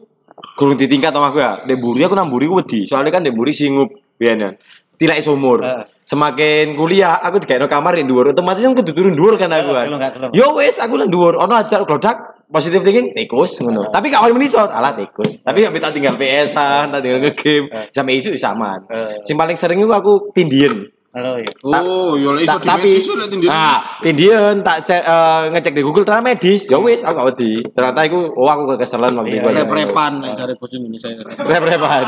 gurung 0.58 0.74
ditingkat 0.74 1.14
sama 1.14 1.30
aku 1.30 1.38
ya. 1.38 1.62
Dek 1.62 1.78
mburi 1.78 2.02
aku 2.02 2.18
nang 2.18 2.26
mburi 2.26 2.50
ku 2.50 2.58
wedi. 2.58 2.82
Soalnya 2.82 3.14
kan 3.14 3.22
dek 3.22 3.38
mburi 3.38 3.54
singup 3.54 3.94
biyen 4.18 4.42
ya. 4.42 4.50
Tilak 4.98 5.22
sumur. 5.22 5.62
Semakin 6.02 6.74
kuliah 6.74 7.22
aku 7.22 7.38
dikene 7.38 7.70
kamar 7.70 7.94
di 7.94 8.02
dhuwur, 8.02 8.34
otomatis 8.34 8.66
aku 8.66 8.82
kudu 8.82 8.90
turun 8.90 9.14
dhuwur 9.14 9.38
kan 9.38 9.54
aku 9.54 9.70
kan. 9.70 9.86
Yo 10.34 10.50
wis 10.58 10.82
aku 10.82 10.98
nang 10.98 11.06
dhuwur, 11.06 11.38
ono 11.38 11.54
ajar 11.54 11.86
glodak 11.86 12.42
positive 12.50 12.82
thinking 12.82 13.14
tikus 13.14 13.62
ngono. 13.62 13.94
Tapi 13.94 14.10
gak 14.10 14.26
wani 14.26 14.34
menisor, 14.34 14.66
alah 14.66 14.98
tikus. 14.98 15.38
Tapi 15.38 15.62
ya 15.62 15.70
tak 15.70 15.94
tinggal 15.94 16.18
PS-an, 16.18 16.90
tak 16.90 17.00
tinggal 17.06 17.22
nge-game, 17.22 17.70
sampai 17.94 18.18
isu 18.18 18.34
saman. 18.34 18.82
Eh. 18.90 19.22
Sing 19.22 19.38
paling 19.38 19.54
sering 19.54 19.78
iku 19.78 19.94
aku 19.94 20.12
tindien. 20.34 20.90
Halo 21.11 21.33
ya. 21.37 21.51
Oh, 21.66 22.14
yo 22.14 22.31
lek 22.33 22.46
iso 22.46 22.55
Ta- 22.57 22.79
tapi 22.79 23.03
lek 23.03 23.29
tindihan. 23.29 23.51
nah 23.51 23.77
tindien 23.99 24.62
tak 24.62 24.79
se- 24.79 24.94
eh, 24.96 25.42
ngecek 25.51 25.75
di 25.75 25.83
Google 25.83 26.07
ternyata 26.07 26.23
medis 26.25 26.64
ya 26.64 26.79
wis 26.79 27.03
aku 27.03 27.12
gak 27.12 27.27
wedi 27.29 27.66
ternyata 27.66 28.07
iku 28.07 28.31
oh 28.31 28.46
aku 28.46 28.62
kekeselan 28.70 29.12
waktu 29.12 29.35
Iya, 29.35 29.42
itu 29.42 29.51
rep-repan 29.53 30.12
nek 30.16 30.33
dari 30.37 30.55
bos 30.55 30.70
Indonesia. 30.70 31.11
rep-repan 31.37 32.05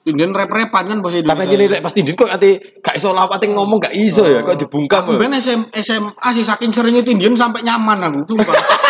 Tindihan 0.00 0.30
rep-repan 0.32 0.82
kan 0.86 0.98
bos 1.00 1.10
Indonesia. 1.10 1.26
tapi 1.28 1.42
aja 1.44 1.56
lek 1.68 1.82
pas 1.82 1.90
tindien 1.90 2.14
kok 2.14 2.30
ati 2.30 2.50
gak 2.78 2.94
iso 2.94 3.10
lawate 3.10 3.44
ngomong 3.46 3.82
gak 3.82 3.94
iso 3.94 4.22
ya 4.24 4.38
kok 4.40 4.56
dibungkam 4.56 5.02
Aku 5.04 5.18
ben 5.18 5.34
SM, 5.34 5.66
SMA 5.74 6.28
sih 6.30 6.46
saking 6.46 6.70
seringnya 6.70 7.02
tindihan 7.02 7.34
sampai 7.34 7.60
nyaman 7.60 7.98
aku. 8.00 8.30
Sumpah. 8.30 8.54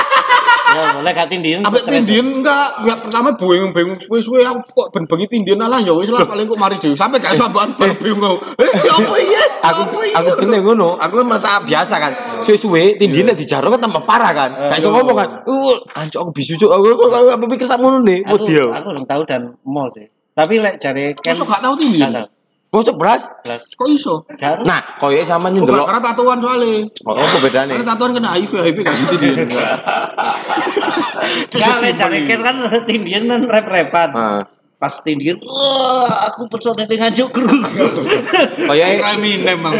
Ya, 0.70 0.82
boleh 0.94 1.12
gak 1.12 1.28
tindian. 1.28 1.60
Sampai 1.60 1.82
stres. 1.82 1.94
tindihan 2.02 2.26
enggak, 2.32 2.66
ya 2.82 2.94
pertama 2.96 3.28
bingung-bingung 3.32 3.98
suwe-suwe 3.98 4.40
aku 4.40 4.60
kok 4.68 4.86
ben 4.90 5.04
bengi 5.04 5.26
tindihan 5.26 5.60
alah 5.60 5.78
ya 5.78 5.90
wis 5.90 6.06
lah 6.06 6.22
paling 6.22 6.46
kok 6.46 6.56
mari 6.56 6.76
dhewe. 6.76 6.94
Sampai 6.94 7.18
gak 7.18 7.34
iso 7.34 7.44
apaan 7.44 7.74
baru 7.74 7.94
bingung 7.96 8.22
aku. 8.22 8.38
Eh, 8.56 8.70
ya 8.80 8.92
apa 8.94 9.16
iya? 9.16 9.42
aku 9.60 9.80
Apa 9.82 10.00
iya? 10.00 10.14
aku 10.16 10.30
kene 10.38 10.58
ngono 10.60 10.88
aku 10.94 11.14
kan 11.16 11.26
merasa 11.26 11.50
biasa 11.60 11.94
kan 11.96 12.12
suwe-suwe 12.38 12.96
tindien 12.96 13.24
nek 13.24 13.36
dijaro 13.36 13.68
kan 13.68 13.80
tambah 13.80 14.02
parah 14.02 14.32
kan 14.32 14.50
gak 14.68 14.78
iso 14.78 14.88
ngomong 14.88 15.12
kan 15.14 15.28
uh 15.44 15.74
anjuk 15.94 16.16
aku 16.18 16.30
bisu 16.32 16.56
cuk 16.56 16.70
aku 16.70 16.86
aku- 16.94 17.10
aku 17.10 17.28
aku 17.30 17.44
pikir 17.50 17.66
sak 17.66 17.76
ngono 17.76 18.00
nih 18.00 18.22
Aku, 18.24 18.46
aku 18.46 18.86
belum 18.90 19.04
tahu 19.04 19.22
dan 19.24 19.40
mau 19.62 19.84
sih. 19.86 20.06
Tapi 20.30 20.56
lek 20.56 20.78
cari 20.78 21.12
kan 21.14 21.34
Masuk 21.34 21.44
gak 21.44 21.60
tahu 21.60 21.74
tindihan? 21.76 22.24
Gak. 22.70 22.78
Oh, 22.78 22.82
11. 22.86 23.42
Belas. 23.42 23.62
Kok 23.74 23.88
iso? 23.90 24.14
Gak 24.38 24.62
Nah, 24.62 24.78
koyoke 25.02 25.26
sama 25.26 25.50
nyendelok. 25.50 25.90
karena 25.90 26.02
tatuan 26.06 26.38
soalnya. 26.38 26.86
Oh, 27.02 27.18
apa 27.18 27.38
bedane? 27.42 27.74
Karena 27.74 27.86
tatuan 27.90 28.10
kena 28.14 28.30
HIV, 28.38 28.52
HIV 28.62 28.78
gak 28.86 28.94
gitu 28.94 29.16
dia. 29.18 29.34
Gak 31.50 31.98
cari 31.98 32.18
kan 32.30 32.54
tindian 32.86 33.22
kan 33.26 33.40
rep-repan. 33.42 34.08
Heeh. 34.14 34.42
Pas 34.80 34.94
tindian, 35.04 35.36
wah 35.44 36.24
aku 36.30 36.48
personel 36.48 36.88
dengan 36.88 37.12
kru. 37.12 37.44
Koyoke 38.70 39.02
Eminem 39.18 39.60
emang. 39.60 39.74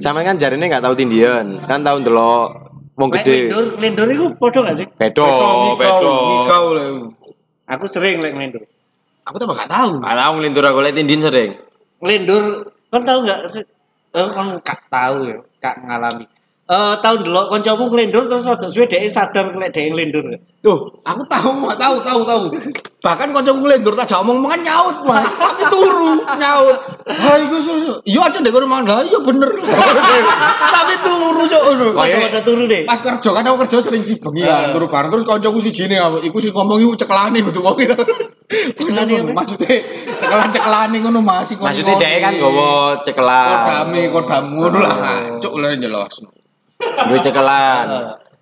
sama 0.00 0.24
kan 0.24 0.38
jarine 0.40 0.64
nggak 0.70 0.80
tahu 0.80 0.94
tindian. 0.96 1.60
Kan 1.66 1.82
tahu 1.84 2.00
ndelok 2.00 2.46
wong 2.94 3.10
gede. 3.10 3.50
Lendur, 3.50 3.64
lendur 3.82 4.06
itu 4.08 4.24
podo 4.38 4.62
gak 4.64 4.78
sih? 4.78 4.86
Bedo, 4.96 5.26
bedo. 5.76 6.14
Aku 7.68 7.84
sering 7.84 8.22
lek 8.22 8.32
lendur. 8.32 8.64
Aku 9.24 9.36
tambah 9.40 9.56
gak 9.56 9.72
tahu. 9.72 10.04
Alah 10.04 10.32
wong 10.36 10.44
lintur 10.44 10.64
aku 10.68 10.84
lek 10.84 10.92
tindian 10.92 11.24
sering. 11.24 11.56
Lendur, 12.04 12.68
kan 12.92 13.00
tahu 13.00 13.24
sih? 13.48 13.64
Eh, 14.14 14.28
kan 14.30 14.60
kak 14.60 14.84
tahu 14.92 15.26
ya, 15.26 15.36
kak 15.58 15.80
ngalami. 15.80 16.28
Eh, 16.64 16.94
tahun 17.04 17.28
dulu 17.28 17.52
koncomu 17.52 17.92
ngelendur 17.92 18.24
terus 18.24 18.48
rada 18.48 18.64
suwe 18.72 18.88
dhek 18.88 19.04
sadar 19.08 19.52
lek 19.52 19.68
dhek 19.72 19.92
ngelendur. 19.92 20.24
Tuh, 20.64 20.96
aku 21.04 21.20
tahu, 21.28 21.68
tahu, 21.76 21.96
tahu, 22.00 22.20
tahu. 22.24 22.42
Bahkan 23.04 23.36
kancaku 23.36 23.58
ngelendur 23.64 23.92
tak 23.92 24.08
omong 24.16 24.40
omongan 24.40 24.64
nyaut, 24.64 24.96
Mas. 25.04 25.28
Tapi 25.28 25.64
turu, 25.68 26.24
nyaut. 26.24 26.76
Hai, 27.04 27.44
Gus. 27.52 27.68
Gus. 27.68 28.00
Iya 28.08 28.32
aja 28.32 28.40
deh 28.40 28.48
kono 28.48 28.64
mangan. 28.64 29.04
Iya 29.04 29.20
bener. 29.20 29.48
Tapi 30.80 30.94
turu. 31.04 31.44
Oh, 31.92 32.04
iya. 32.08 32.32
Ada 32.32 32.40
turu 32.40 32.64
deh. 32.64 32.88
Pas 32.88 32.96
kerja 32.96 33.28
kan 33.28 33.44
aku 33.44 33.68
kerja 33.68 33.84
sering 33.84 34.00
sih 34.00 34.16
bengi 34.16 34.44
Iya. 34.44 34.68
kan 34.68 34.70
turu 34.72 34.88
bareng 34.88 35.12
terus 35.12 35.24
kancaku 35.28 35.60
sijine 35.60 36.00
aku 36.00 36.24
iku 36.24 36.36
sing 36.40 36.52
ngomong 36.56 36.80
iku 36.80 36.92
cekelane 36.96 37.44
kudu 37.44 37.60
wong. 37.60 37.76
Cekelane 38.50 39.12
apa? 39.24 39.32
Maksudnya 39.32 39.76
cekelan-cekelane 40.20 40.96
ngono 41.00 41.20
Mas. 41.24 41.48
iku 41.48 41.64
Maksudnya 41.64 41.96
dhek 41.96 42.16
kan 42.20 42.32
gowo 42.36 42.92
cekelan. 43.00 43.46
kodame 43.64 44.02
kodam 44.12 44.44
ngono 44.52 44.78
lah. 44.84 44.96
Cuk 45.40 45.54
lah 45.58 45.72
jelas. 45.80 46.12
Duwe 46.78 47.18
cekelan. 47.24 47.86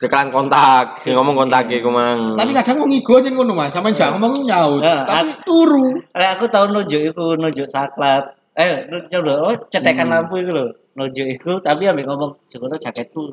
Cekelan 0.03 0.29
kontak. 0.35 1.07
Ngomong 1.07 1.47
kontak 1.47 1.71
iku 1.71 1.87
mang. 1.87 2.35
Tapi 2.35 2.51
kadang 2.51 2.83
wong 2.83 2.91
ngigo 2.91 3.23
nyen 3.23 3.39
ngono 3.39 3.53
Mas, 3.55 3.71
sampe 3.71 3.95
jak 3.95 4.11
ngomong 4.19 4.43
nyaut. 4.43 4.83
Nah, 4.83 5.07
Tapi 5.07 5.31
turu. 5.47 5.95
Lek 6.11 6.31
aku 6.35 6.51
tahu 6.51 6.75
nunjuk 6.75 7.15
iku 7.15 7.39
nunjuk 7.39 7.71
saklat. 7.71 8.27
Eh, 8.59 8.85
lho, 8.91 9.35
oh, 9.49 9.55
cetekan 9.71 10.11
Hmm. 10.11 10.27
lampu 10.27 10.43
iku 10.43 10.51
lho. 10.53 10.67
Nunjuk 10.99 11.25
iku 11.25 11.57
tapi 11.63 11.87
ambek 11.89 12.05
ngomong, 12.05 12.37
"Jokono 12.51 12.77
jaketku." 12.77 13.33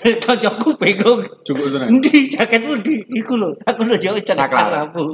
Kancaku 0.00 0.78
bingung. 0.80 1.20
Cukup 1.44 1.76
tenan. 1.76 1.92
Endi 1.92 2.30
jaketmu 2.32 2.80
di 2.80 3.04
iku 3.12 3.36
lho. 3.36 3.52
Aku 3.68 3.84
nunjuk 3.84 4.16
cetekan 4.24 4.48
Saklat. 4.48 4.66
lampu. 4.72 5.12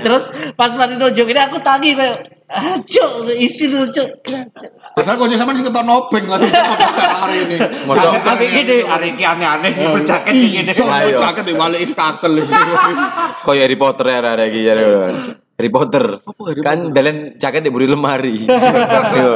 Terus 0.00 0.24
pas 0.56 0.72
mari 0.72 0.96
nunjuk 0.96 1.28
ini 1.28 1.40
aku 1.42 1.60
tangi 1.60 1.92
kayak 1.92 2.16
ah, 2.48 2.80
cuk, 2.80 3.28
isi 3.36 3.68
lho, 3.68 3.84
cuk. 3.92 4.08
Padahal 4.96 5.20
kanca 5.20 5.36
sampean 5.36 5.58
sing 5.60 5.66
ketok 5.68 5.84
nobeng 5.84 6.24
ngono 6.24 6.46
hari 6.48 7.44
ini. 7.44 7.56
Mosok 7.84 8.24
Tapi 8.24 8.44
gini, 8.48 8.76
hari 8.88 9.12
ini 9.12 9.22
aneh-aneh 9.26 9.70
nyebut 9.76 10.06
jaket. 10.08 10.32
Iso 10.64 10.88
Ayo. 10.88 11.20
jaket 11.20 11.44
diwalik 11.44 11.84
is 11.84 11.92
kakel. 11.92 12.40
Koyo 13.44 13.60
Harry 13.60 13.76
Potter 13.76 14.06
ya 14.08 14.18
arek 14.24 14.48
iki 14.48 14.60
ya. 14.64 14.74
Harry 15.54 15.70
Potter. 15.70 16.18
Harry 16.18 16.62
kan 16.62 16.90
dalen 16.90 17.38
jaket 17.38 17.62
di 17.62 17.70
buri 17.70 17.86
lemari. 17.86 18.42
Yo. 19.18 19.32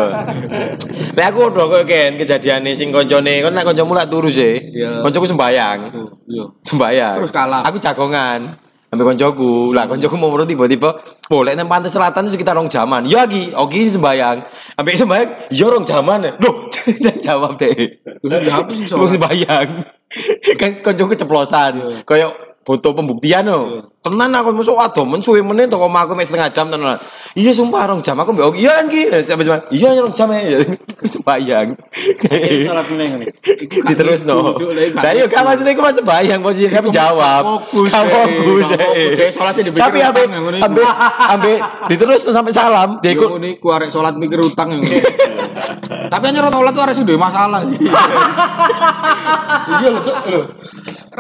Lah 1.15 1.27
aku 1.31 1.55
udah 1.55 1.67
koyo 1.71 1.85
ken 1.87 2.19
kejadiane 2.19 2.75
sing 2.75 2.91
koncone 2.91 3.39
kon 3.39 3.55
nek 3.55 3.63
kancamu 3.63 3.95
lak 3.95 4.11
turu 4.11 4.27
sih. 4.27 4.59
Iya. 4.75 5.07
Koncoku 5.07 5.31
sembayang. 5.31 5.79
Iya. 6.27 6.45
Sembayang. 6.67 7.15
Terus 7.23 7.31
kalah. 7.31 7.63
Aku 7.71 7.79
jagongan. 7.79 8.59
Ambil 8.91 9.15
koncoku. 9.15 9.71
Lah 9.71 9.87
koncoku 9.87 10.19
mau 10.19 10.33
menurut 10.33 10.51
tiba-tiba 10.51 10.99
boleh 11.31 11.55
nang 11.55 11.71
pantai 11.71 11.93
selatan 11.93 12.27
itu 12.27 12.35
sekitar 12.35 12.59
rong 12.59 12.67
jaman. 12.67 13.07
Ya 13.07 13.23
Ki, 13.29 13.55
oke 13.55 13.79
sembayang. 13.79 14.37
Ambil 14.75 14.99
sembayang, 14.99 15.31
ya 15.55 15.67
rong 15.71 15.87
jaman. 15.87 16.35
Loh, 16.43 16.67
jawab 17.27 17.61
deh. 17.61 18.01
Terus 18.03 18.41
dihapus 18.43 18.91
sembayang. 18.91 19.69
kan 20.59 20.71
koncoku 20.83 21.15
keceplosan. 21.15 22.03
Kayak 22.03 22.48
foto 22.69 22.93
pembuktian 22.93 23.49
no. 23.49 23.89
Tenan 24.05 24.29
aku 24.37 24.53
masuk 24.53 24.77
adoh 24.77 25.09
men 25.09 25.25
suwe 25.25 25.41
meneh 25.41 25.65
toko 25.73 25.89
omahku 25.89 26.13
mek 26.13 26.29
setengah 26.29 26.53
jam 26.53 26.69
tenan. 26.69 27.01
Iya 27.33 27.57
sumpah 27.57 27.89
rong 27.89 28.05
jam 28.05 28.21
aku 28.21 28.37
mbek 28.37 28.61
iya 28.61 28.77
kan 28.77 28.87
ki. 28.93 29.03
Sampai 29.25 29.49
sembayang. 29.49 29.65
Iya 29.73 29.89
rong 30.05 30.13
jam 30.13 30.29
ya. 30.37 30.61
sembayang. 31.01 31.69
Salat 32.69 32.87
meneng 32.93 33.09
ngene. 33.17 33.27
Diterus 33.89 34.29
no. 34.29 34.53
Duduk 34.53 34.77
lagi, 34.77 34.93
Lah 34.93 35.13
iya 35.17 35.25
gak 35.25 35.41
maksudnya 35.49 35.73
iku 35.73 35.81
mas 35.81 35.97
sembayang 35.97 36.41
posisi 36.45 36.69
kan 36.69 36.85
jawab. 36.93 37.43
Fokus, 37.65 37.89
eh. 37.89 38.05
fokus. 38.05 38.67
Eh. 38.77 39.17
eh. 39.17 39.65
Dipikir 39.65 39.81
Tapi 39.81 39.99
ambe 40.05 40.23
ambe 40.61 40.85
ambe 41.25 41.53
diterus 41.89 42.21
tuh 42.29 42.37
sampai 42.37 42.53
salam. 42.53 43.01
Dia 43.01 43.17
ikut 43.17 43.33
Iku 43.33 43.41
ini 43.41 43.57
ku 43.57 43.73
arek 43.73 43.89
salat 43.89 44.13
mikir 44.21 44.45
utang 44.45 44.77
Tapi 46.13 46.25
hanya 46.29 46.45
salat 46.45 46.73
tuh 46.77 46.83
arek 46.85 46.93
sing 46.93 47.09
duwe 47.09 47.17
masalah 47.17 47.65
sih. 47.65 47.81
Iya 49.69 49.89
lho, 49.93 50.01
Cuk. 50.01 50.17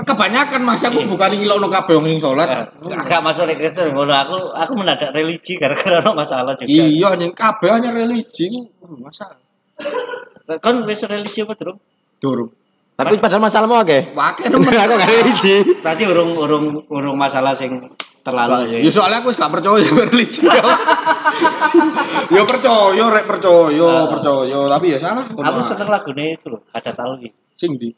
Kebanyakan 0.05 0.61
mas 0.63 0.85
aku 0.85 1.03
bukan 1.09 1.31
ngilokno 1.35 1.67
kabeh 1.73 1.95
wong 1.99 2.07
sing 2.07 2.21
salat. 2.23 2.71
Agak 2.71 3.21
masuk 3.25 3.49
nek 3.49 3.57
Kristen 3.59 3.95
ngono 3.95 4.13
aku 4.15 4.37
aku 4.55 4.73
mendadak 4.79 5.11
religi 5.11 5.59
gara-gara 5.59 6.03
ono 6.05 6.13
masalah 6.15 6.53
juga. 6.55 6.69
Iya, 6.69 7.15
hanya 7.15 7.27
kabeh 7.33 7.69
hanya 7.73 7.91
religi 7.91 8.47
masalah. 8.85 9.41
Kan 10.65 10.85
wis 10.89 11.05
religi 11.05 11.45
apa, 11.45 11.53
Durung? 11.57 11.79
Durung. 12.19 12.51
Tapi 12.99 13.15
padahal 13.23 13.43
masalahmu 13.47 13.79
akeh. 13.79 14.11
Pakai 14.11 14.51
Aku 14.55 14.95
gak 14.99 15.07
religi. 15.07 15.57
Berarti 15.79 16.03
urung 16.11 16.35
urung 16.35 16.65
urung 16.91 17.15
masalah 17.15 17.55
sing 17.55 17.87
terlalu 18.27 18.83
Ya 18.83 18.91
soalnya 18.91 19.23
aku 19.23 19.31
wis 19.31 19.39
gak 19.39 19.55
percaya 19.55 19.79
sama 19.87 20.03
religi. 20.09 20.43
ya 22.35 22.43
percaya, 22.43 23.05
rek 23.15 23.27
percaya, 23.31 23.91
percaya, 24.11 24.61
tapi 24.67 24.87
ya 24.91 24.99
salah. 24.99 25.25
Aku 25.31 25.61
seneng 25.63 25.89
lagune 25.89 26.35
itu 26.35 26.47
loh, 26.51 26.61
ada 26.75 26.91
tahu 26.91 27.23
iki. 27.23 27.31
sing 27.59 27.75
di. 27.75 27.91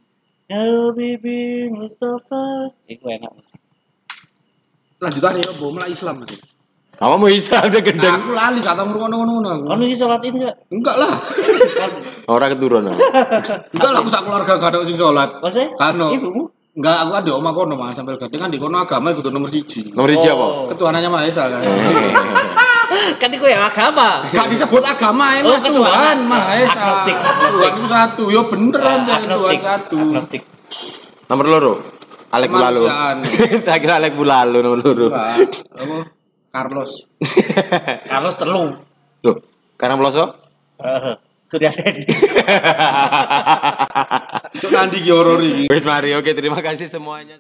Hello 0.51 0.91
baby 0.91 1.71
Mustafa. 1.71 2.75
Iku 2.91 3.07
enak. 3.07 3.31
Mas. 3.39 3.55
Lanjutannya 4.99 5.47
ya, 5.47 5.55
bom 5.55 5.79
Islam 5.87 6.27
sih. 6.27 6.43
Kamu 6.99 7.23
mau 7.23 7.31
isa 7.31 7.63
udah 7.63 7.79
gendeng. 7.79 8.19
Aku 8.19 8.35
lali 8.35 8.59
gak 8.59 8.75
tau 8.75 8.91
ngono-ngono 8.91 9.47
aku. 9.47 9.63
Kon 9.71 9.87
iki 9.87 9.95
salat 9.95 10.19
itu 10.27 10.43
enggak? 10.43 10.59
Enggak 10.75 10.97
lah. 10.99 11.15
Orang 12.27 12.51
keturunan. 12.59 12.99
Enggak 13.71 13.91
lah 13.95 13.99
aku 14.03 14.11
sak 14.11 14.27
keluarga 14.27 14.59
gak 14.59 14.75
ada 14.75 14.83
sing 14.83 14.99
salat. 14.99 15.31
Maksudnya? 15.39 15.71
Kano. 15.79 16.11
Ibumu? 16.11 16.43
Enggak, 16.75 16.97
aku 16.99 17.13
ada 17.15 17.31
oma 17.31 17.51
kono 17.55 17.75
mas 17.79 17.95
sambil 17.95 18.19
gede 18.19 18.35
kan 18.35 18.51
di 18.51 18.59
kono 18.59 18.83
agama 18.83 19.15
itu 19.15 19.23
nomor 19.31 19.55
siji. 19.55 19.95
Nomor 19.95 20.11
hiji 20.11 20.35
apa? 20.35 20.43
Oh. 20.43 20.67
Ketuhanannya 20.67 21.09
Maha 21.15 21.31
Esa 21.31 21.47
kan. 21.47 21.63
Kan 23.17 23.31
iku 23.31 23.47
yang 23.47 23.63
agama. 23.63 24.25
Gak 24.29 24.49
disebut 24.49 24.83
agama 24.83 25.37
ya 25.37 25.41
Oh, 25.43 25.51
mas 25.51 25.63
ketuhanan. 25.63 25.91
Tuhan 25.91 26.19
Maha 26.25 26.53
Esa. 26.57 26.73
Agnostik, 26.73 27.17
agnostik. 27.17 27.53
Tuhan 27.53 27.73
itu 27.73 27.87
satu, 27.87 28.23
yo 28.29 28.43
beneran 28.47 28.99
jangan 29.03 29.21
Tuhan 29.21 29.31
Agnostik. 29.31 29.61
satu. 29.61 29.97
Agnostik. 29.99 30.43
Nomor 31.27 31.47
loro. 31.47 31.73
Alek 32.31 32.49
Bulalu. 32.49 32.83
Tak 33.63 33.77
kira 33.83 33.99
Alek 33.99 34.15
Bulalu 34.15 34.59
nomor 34.61 34.79
loro. 34.79 35.07
Carlos. 36.51 36.91
Carlos 38.11 38.35
telu. 38.35 38.65
Loh, 39.21 39.37
karena 39.77 39.95
peloso? 39.95 40.25
Eh, 40.79 41.15
Surya 41.47 41.71
Denis. 41.71 42.19
Cuk 44.61 44.71
nanti 44.71 44.99
ki 44.99 45.11
horor 45.11 45.39
iki. 45.39 45.69
Wis 45.69 45.85
mari, 45.85 46.11
oke 46.15 46.31
terima 46.31 46.59
kasih 46.59 46.89
semuanya. 46.89 47.39